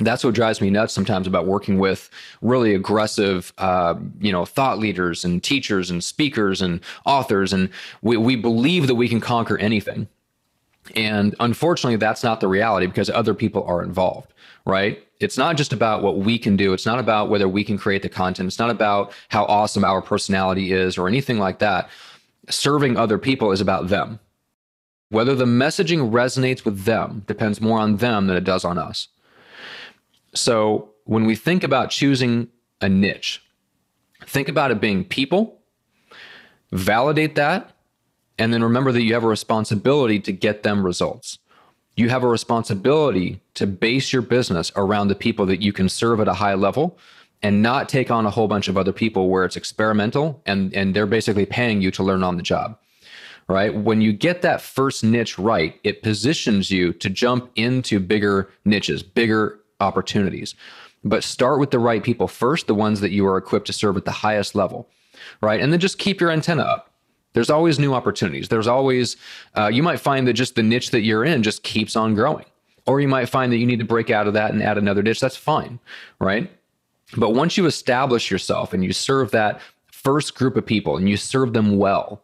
That's 0.00 0.22
what 0.22 0.34
drives 0.34 0.60
me 0.60 0.70
nuts 0.70 0.92
sometimes 0.92 1.26
about 1.26 1.46
working 1.46 1.78
with 1.78 2.10
really 2.42 2.74
aggressive, 2.74 3.52
uh, 3.58 3.94
you 4.20 4.30
know, 4.30 4.44
thought 4.44 4.78
leaders 4.78 5.24
and 5.24 5.42
teachers 5.42 5.90
and 5.90 6.04
speakers 6.04 6.60
and 6.60 6.80
authors, 7.06 7.52
and 7.52 7.70
we 8.02 8.16
we 8.16 8.36
believe 8.36 8.86
that 8.86 8.94
we 8.96 9.08
can 9.08 9.20
conquer 9.20 9.56
anything, 9.58 10.06
and 10.94 11.34
unfortunately, 11.40 11.96
that's 11.96 12.22
not 12.22 12.40
the 12.40 12.48
reality 12.48 12.86
because 12.86 13.10
other 13.10 13.34
people 13.34 13.64
are 13.64 13.82
involved, 13.82 14.32
right? 14.64 15.04
It's 15.20 15.36
not 15.36 15.56
just 15.56 15.72
about 15.72 16.02
what 16.02 16.18
we 16.18 16.38
can 16.38 16.56
do. 16.56 16.72
It's 16.72 16.86
not 16.86 16.98
about 16.98 17.28
whether 17.28 17.48
we 17.48 17.64
can 17.64 17.78
create 17.78 18.02
the 18.02 18.08
content. 18.08 18.46
It's 18.46 18.58
not 18.58 18.70
about 18.70 19.12
how 19.28 19.44
awesome 19.44 19.84
our 19.84 20.00
personality 20.00 20.72
is 20.72 20.96
or 20.96 21.08
anything 21.08 21.38
like 21.38 21.58
that. 21.58 21.88
Serving 22.48 22.96
other 22.96 23.18
people 23.18 23.50
is 23.50 23.60
about 23.60 23.88
them. 23.88 24.20
Whether 25.10 25.34
the 25.34 25.44
messaging 25.44 26.10
resonates 26.10 26.64
with 26.64 26.84
them 26.84 27.24
depends 27.26 27.60
more 27.60 27.78
on 27.78 27.96
them 27.96 28.26
than 28.26 28.36
it 28.36 28.44
does 28.44 28.64
on 28.64 28.78
us. 28.78 29.08
So 30.34 30.90
when 31.04 31.24
we 31.24 31.34
think 31.34 31.64
about 31.64 31.90
choosing 31.90 32.48
a 32.80 32.88
niche, 32.88 33.42
think 34.26 34.48
about 34.48 34.70
it 34.70 34.80
being 34.80 35.04
people, 35.04 35.58
validate 36.70 37.34
that, 37.36 37.72
and 38.38 38.52
then 38.52 38.62
remember 38.62 38.92
that 38.92 39.02
you 39.02 39.14
have 39.14 39.24
a 39.24 39.28
responsibility 39.28 40.20
to 40.20 40.32
get 40.32 40.62
them 40.62 40.84
results. 40.84 41.38
You 41.96 42.08
have 42.10 42.22
a 42.22 42.28
responsibility 42.28 43.40
to 43.54 43.66
base 43.66 44.12
your 44.12 44.22
business 44.22 44.70
around 44.76 45.08
the 45.08 45.16
people 45.16 45.46
that 45.46 45.60
you 45.60 45.72
can 45.72 45.88
serve 45.88 46.20
at 46.20 46.28
a 46.28 46.34
high 46.34 46.54
level 46.54 46.96
and 47.42 47.62
not 47.62 47.88
take 47.88 48.10
on 48.10 48.26
a 48.26 48.30
whole 48.30 48.48
bunch 48.48 48.68
of 48.68 48.76
other 48.76 48.92
people 48.92 49.28
where 49.28 49.44
it's 49.44 49.56
experimental 49.56 50.40
and, 50.46 50.72
and 50.74 50.94
they're 50.94 51.06
basically 51.06 51.46
paying 51.46 51.82
you 51.82 51.90
to 51.90 52.02
learn 52.02 52.22
on 52.22 52.36
the 52.36 52.42
job. 52.42 52.78
Right. 53.48 53.74
When 53.74 54.02
you 54.02 54.12
get 54.12 54.42
that 54.42 54.60
first 54.60 55.02
niche 55.02 55.38
right, 55.38 55.80
it 55.82 56.02
positions 56.02 56.70
you 56.70 56.92
to 56.92 57.08
jump 57.08 57.50
into 57.56 57.98
bigger 57.98 58.50
niches, 58.66 59.02
bigger 59.02 59.58
opportunities. 59.80 60.54
But 61.02 61.24
start 61.24 61.58
with 61.58 61.70
the 61.70 61.78
right 61.78 62.02
people 62.02 62.28
first, 62.28 62.66
the 62.66 62.74
ones 62.74 63.00
that 63.00 63.10
you 63.10 63.26
are 63.26 63.38
equipped 63.38 63.66
to 63.68 63.72
serve 63.72 63.96
at 63.96 64.04
the 64.04 64.10
highest 64.10 64.54
level. 64.54 64.86
Right. 65.40 65.60
And 65.60 65.72
then 65.72 65.80
just 65.80 65.98
keep 65.98 66.20
your 66.20 66.30
antenna 66.30 66.62
up 66.62 66.87
there's 67.38 67.50
always 67.50 67.78
new 67.78 67.94
opportunities. 67.94 68.48
There's 68.48 68.66
always, 68.66 69.16
uh, 69.56 69.68
you 69.68 69.80
might 69.80 70.00
find 70.00 70.26
that 70.26 70.32
just 70.32 70.56
the 70.56 70.62
niche 70.64 70.90
that 70.90 71.02
you're 71.02 71.24
in 71.24 71.44
just 71.44 71.62
keeps 71.62 71.94
on 71.94 72.16
growing. 72.16 72.44
Or 72.84 73.00
you 73.00 73.06
might 73.06 73.26
find 73.26 73.52
that 73.52 73.58
you 73.58 73.66
need 73.66 73.78
to 73.78 73.84
break 73.84 74.10
out 74.10 74.26
of 74.26 74.34
that 74.34 74.50
and 74.50 74.60
add 74.60 74.76
another 74.76 75.04
niche. 75.04 75.20
That's 75.20 75.36
fine, 75.36 75.78
right? 76.18 76.50
But 77.16 77.34
once 77.34 77.56
you 77.56 77.66
establish 77.66 78.28
yourself 78.28 78.72
and 78.72 78.82
you 78.82 78.92
serve 78.92 79.30
that 79.30 79.60
first 79.86 80.34
group 80.34 80.56
of 80.56 80.66
people 80.66 80.96
and 80.96 81.08
you 81.08 81.16
serve 81.16 81.52
them 81.52 81.78
well, 81.78 82.22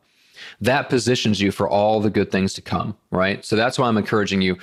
that 0.60 0.88
positions 0.88 1.40
you 1.40 1.52
for 1.52 1.68
all 1.68 2.00
the 2.00 2.10
good 2.10 2.32
things 2.32 2.52
to 2.54 2.60
come, 2.60 2.96
right? 3.12 3.44
So 3.44 3.54
that's 3.54 3.78
why 3.78 3.86
I'm 3.86 3.96
encouraging 3.96 4.42
you, 4.42 4.58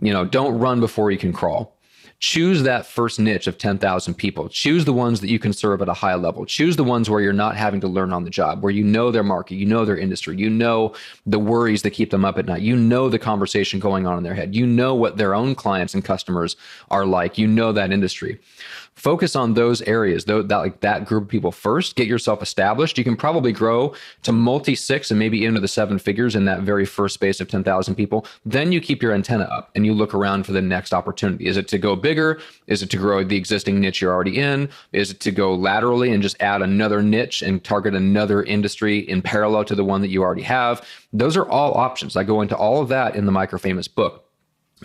you 0.00 0.14
know, 0.14 0.24
don't 0.24 0.58
run 0.58 0.80
before 0.80 1.10
you 1.10 1.18
can 1.18 1.34
crawl 1.34 1.76
choose 2.20 2.62
that 2.62 2.84
first 2.84 3.18
niche 3.18 3.46
of 3.46 3.56
10,000 3.56 4.14
people. 4.14 4.48
Choose 4.50 4.84
the 4.84 4.92
ones 4.92 5.22
that 5.22 5.30
you 5.30 5.38
can 5.38 5.54
serve 5.54 5.80
at 5.80 5.88
a 5.88 5.94
high 5.94 6.14
level. 6.14 6.44
Choose 6.44 6.76
the 6.76 6.84
ones 6.84 7.08
where 7.08 7.22
you're 7.22 7.32
not 7.32 7.56
having 7.56 7.80
to 7.80 7.88
learn 7.88 8.12
on 8.12 8.24
the 8.24 8.30
job, 8.30 8.62
where 8.62 8.70
you 8.70 8.84
know 8.84 9.10
their 9.10 9.24
market, 9.24 9.54
you 9.54 9.64
know 9.64 9.86
their 9.86 9.96
industry, 9.96 10.36
you 10.36 10.50
know 10.50 10.94
the 11.24 11.38
worries 11.38 11.80
that 11.82 11.92
keep 11.92 12.10
them 12.10 12.24
up 12.24 12.36
at 12.36 12.44
night, 12.44 12.60
you 12.60 12.76
know 12.76 13.08
the 13.08 13.18
conversation 13.18 13.80
going 13.80 14.06
on 14.06 14.18
in 14.18 14.22
their 14.22 14.34
head, 14.34 14.54
you 14.54 14.66
know 14.66 14.94
what 14.94 15.16
their 15.16 15.34
own 15.34 15.54
clients 15.54 15.94
and 15.94 16.04
customers 16.04 16.56
are 16.90 17.06
like, 17.06 17.38
you 17.38 17.46
know 17.46 17.72
that 17.72 17.90
industry 17.90 18.38
focus 19.00 19.34
on 19.34 19.54
those 19.54 19.80
areas 19.82 20.26
though 20.26 20.42
that 20.42 20.56
like 20.58 20.80
that 20.80 21.06
group 21.06 21.24
of 21.24 21.28
people 21.30 21.50
first 21.50 21.96
get 21.96 22.06
yourself 22.06 22.42
established. 22.42 22.98
You 22.98 23.04
can 23.04 23.16
probably 23.16 23.50
grow 23.50 23.94
to 24.24 24.32
multi 24.32 24.74
six 24.74 25.10
and 25.10 25.18
maybe 25.18 25.44
into 25.44 25.58
the 25.58 25.68
seven 25.68 25.98
figures 25.98 26.36
in 26.36 26.44
that 26.44 26.60
very 26.60 26.84
first 26.84 27.14
space 27.14 27.40
of 27.40 27.48
10,000 27.48 27.94
people. 27.94 28.26
Then 28.44 28.72
you 28.72 28.80
keep 28.80 29.02
your 29.02 29.12
antenna 29.12 29.44
up 29.44 29.70
and 29.74 29.86
you 29.86 29.94
look 29.94 30.12
around 30.12 30.44
for 30.44 30.52
the 30.52 30.60
next 30.60 30.92
opportunity. 30.92 31.46
Is 31.46 31.56
it 31.56 31.66
to 31.68 31.78
go 31.78 31.96
bigger? 31.96 32.40
Is 32.66 32.82
it 32.82 32.90
to 32.90 32.98
grow 32.98 33.24
the 33.24 33.36
existing 33.36 33.80
niche 33.80 34.02
you're 34.02 34.12
already 34.12 34.38
in? 34.38 34.68
Is 34.92 35.10
it 35.10 35.20
to 35.20 35.30
go 35.30 35.54
laterally 35.54 36.12
and 36.12 36.22
just 36.22 36.40
add 36.42 36.60
another 36.60 37.02
niche 37.02 37.40
and 37.40 37.64
target 37.64 37.94
another 37.94 38.42
industry 38.42 38.98
in 38.98 39.22
parallel 39.22 39.64
to 39.64 39.74
the 39.74 39.84
one 39.84 40.02
that 40.02 40.08
you 40.08 40.22
already 40.22 40.42
have? 40.42 40.86
Those 41.12 41.38
are 41.38 41.48
all 41.48 41.72
options. 41.74 42.16
I 42.16 42.24
go 42.24 42.42
into 42.42 42.56
all 42.56 42.82
of 42.82 42.88
that 42.88 43.16
in 43.16 43.24
the 43.24 43.32
micro 43.32 43.58
famous 43.58 43.88
book 43.88 44.26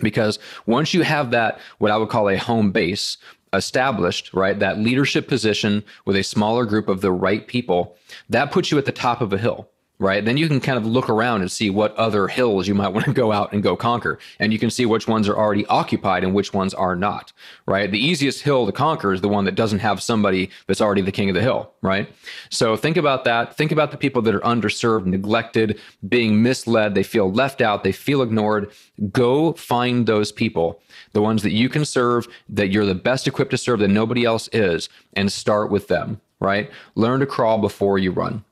because 0.02 0.38
once 0.66 0.92
you 0.92 1.02
have 1.02 1.30
that 1.30 1.58
what 1.78 1.90
i 1.90 1.96
would 1.96 2.08
call 2.08 2.28
a 2.28 2.36
home 2.36 2.70
base 2.70 3.16
established, 3.52 4.32
right? 4.32 4.58
That 4.58 4.78
leadership 4.78 5.28
position 5.28 5.84
with 6.04 6.16
a 6.16 6.22
smaller 6.22 6.64
group 6.64 6.88
of 6.88 7.00
the 7.00 7.12
right 7.12 7.46
people, 7.46 7.96
that 8.28 8.50
puts 8.50 8.70
you 8.70 8.78
at 8.78 8.84
the 8.84 8.92
top 8.92 9.20
of 9.20 9.32
a 9.32 9.38
hill 9.38 9.68
right? 9.98 10.24
Then 10.24 10.36
you 10.36 10.46
can 10.46 10.60
kind 10.60 10.76
of 10.76 10.84
look 10.84 11.08
around 11.08 11.40
and 11.40 11.50
see 11.50 11.70
what 11.70 11.94
other 11.96 12.28
hills 12.28 12.68
you 12.68 12.74
might 12.74 12.88
want 12.92 13.06
to 13.06 13.12
go 13.12 13.32
out 13.32 13.52
and 13.52 13.62
go 13.62 13.76
conquer. 13.76 14.18
And 14.38 14.52
you 14.52 14.58
can 14.58 14.70
see 14.70 14.86
which 14.86 15.08
ones 15.08 15.28
are 15.28 15.36
already 15.36 15.64
occupied 15.66 16.24
and 16.24 16.34
which 16.34 16.52
ones 16.52 16.74
are 16.74 16.94
not, 16.94 17.32
right? 17.66 17.90
The 17.90 18.04
easiest 18.04 18.42
hill 18.42 18.66
to 18.66 18.72
conquer 18.72 19.12
is 19.12 19.20
the 19.20 19.28
one 19.28 19.44
that 19.44 19.54
doesn't 19.54 19.78
have 19.78 20.02
somebody 20.02 20.50
that's 20.66 20.80
already 20.80 21.02
the 21.02 21.12
king 21.12 21.28
of 21.30 21.34
the 21.34 21.42
hill, 21.42 21.72
right? 21.82 22.08
So 22.50 22.76
think 22.76 22.96
about 22.96 23.24
that. 23.24 23.56
Think 23.56 23.72
about 23.72 23.90
the 23.90 23.96
people 23.96 24.22
that 24.22 24.34
are 24.34 24.40
underserved, 24.40 25.06
neglected, 25.06 25.80
being 26.06 26.42
misled. 26.42 26.94
They 26.94 27.02
feel 27.02 27.30
left 27.30 27.60
out. 27.60 27.84
They 27.84 27.92
feel 27.92 28.22
ignored. 28.22 28.70
Go 29.10 29.54
find 29.54 30.06
those 30.06 30.32
people, 30.32 30.80
the 31.16 31.22
ones 31.22 31.42
that 31.42 31.52
you 31.52 31.70
can 31.70 31.86
serve, 31.86 32.28
that 32.50 32.68
you're 32.68 32.84
the 32.84 32.94
best 32.94 33.26
equipped 33.26 33.50
to 33.50 33.56
serve, 33.56 33.78
that 33.78 33.88
nobody 33.88 34.26
else 34.26 34.50
is, 34.52 34.90
and 35.14 35.32
start 35.32 35.70
with 35.70 35.88
them, 35.88 36.20
right? 36.40 36.70
Learn 36.94 37.20
to 37.20 37.26
crawl 37.26 37.56
before 37.56 37.98
you 37.98 38.10
run. 38.10 38.44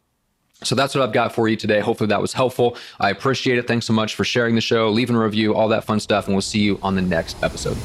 So 0.63 0.75
that's 0.75 0.95
what 0.95 1.05
I've 1.05 1.13
got 1.13 1.35
for 1.35 1.47
you 1.47 1.57
today. 1.57 1.81
Hopefully 1.81 2.09
that 2.09 2.23
was 2.23 2.33
helpful. 2.33 2.79
I 2.99 3.11
appreciate 3.11 3.59
it. 3.59 3.69
Thanks 3.69 3.85
so 3.85 3.93
much 3.93 4.15
for 4.15 4.25
sharing 4.25 4.55
the 4.55 4.63
show, 4.63 4.89
leaving 4.89 5.15
a 5.15 5.21
review, 5.21 5.55
all 5.55 5.69
that 5.69 5.85
fun 5.85 6.01
stuff, 6.01 6.25
and 6.25 6.35
we'll 6.35 6.41
see 6.41 6.61
you 6.61 6.79
on 6.83 6.95
the 6.95 7.03
next 7.03 7.37
episode. 7.43 7.77